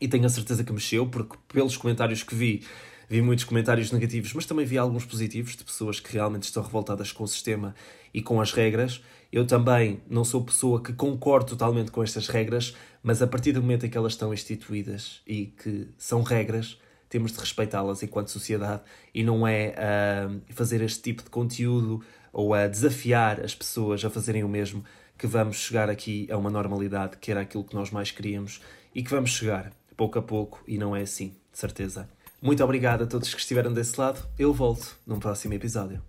e 0.00 0.08
tenho 0.08 0.26
a 0.26 0.28
certeza 0.28 0.64
que 0.64 0.72
mexeu, 0.72 1.06
porque 1.06 1.36
pelos 1.48 1.76
comentários 1.76 2.22
que 2.22 2.34
vi, 2.34 2.62
vi 3.08 3.22
muitos 3.22 3.44
comentários 3.44 3.90
negativos, 3.92 4.32
mas 4.34 4.44
também 4.44 4.66
vi 4.66 4.76
alguns 4.76 5.04
positivos 5.04 5.56
de 5.56 5.64
pessoas 5.64 6.00
que 6.00 6.12
realmente 6.12 6.44
estão 6.44 6.62
revoltadas 6.62 7.12
com 7.12 7.24
o 7.24 7.28
sistema 7.28 7.74
e 8.12 8.20
com 8.20 8.40
as 8.40 8.52
regras. 8.52 9.02
Eu 9.32 9.46
também 9.46 10.00
não 10.08 10.24
sou 10.24 10.44
pessoa 10.44 10.82
que 10.82 10.92
concordo 10.92 11.50
totalmente 11.50 11.90
com 11.90 12.02
estas 12.02 12.28
regras, 12.28 12.74
mas 13.02 13.22
a 13.22 13.26
partir 13.26 13.52
do 13.52 13.60
momento 13.62 13.86
em 13.86 13.90
que 13.90 13.96
elas 13.96 14.12
estão 14.12 14.32
instituídas 14.32 15.20
e 15.26 15.46
que 15.46 15.88
são 15.96 16.22
regras, 16.22 16.78
temos 17.14 17.30
de 17.30 17.38
respeitá-las 17.38 18.02
enquanto 18.02 18.28
sociedade 18.28 18.82
e 19.14 19.22
não 19.22 19.46
é 19.46 19.72
uh, 19.76 20.42
fazer 20.52 20.82
este 20.82 21.00
tipo 21.00 21.22
de 21.22 21.30
conteúdo 21.30 22.02
ou 22.32 22.52
a 22.52 22.66
desafiar 22.66 23.40
as 23.40 23.54
pessoas 23.54 24.04
a 24.04 24.10
fazerem 24.10 24.42
o 24.42 24.48
mesmo 24.48 24.84
que 25.16 25.24
vamos 25.24 25.58
chegar 25.58 25.88
aqui 25.88 26.26
a 26.28 26.36
uma 26.36 26.50
normalidade 26.50 27.16
que 27.18 27.30
era 27.30 27.42
aquilo 27.42 27.62
que 27.62 27.72
nós 27.72 27.92
mais 27.92 28.10
queríamos 28.10 28.60
e 28.92 29.00
que 29.00 29.10
vamos 29.10 29.30
chegar 29.30 29.70
pouco 29.96 30.18
a 30.18 30.22
pouco 30.22 30.60
e 30.66 30.76
não 30.76 30.96
é 30.96 31.02
assim, 31.02 31.28
de 31.52 31.58
certeza. 31.60 32.08
Muito 32.42 32.64
obrigado 32.64 33.04
a 33.04 33.06
todos 33.06 33.32
que 33.32 33.40
estiveram 33.40 33.72
desse 33.72 33.98
lado. 33.98 34.20
Eu 34.36 34.52
volto 34.52 34.96
num 35.06 35.20
próximo 35.20 35.54
episódio. 35.54 36.02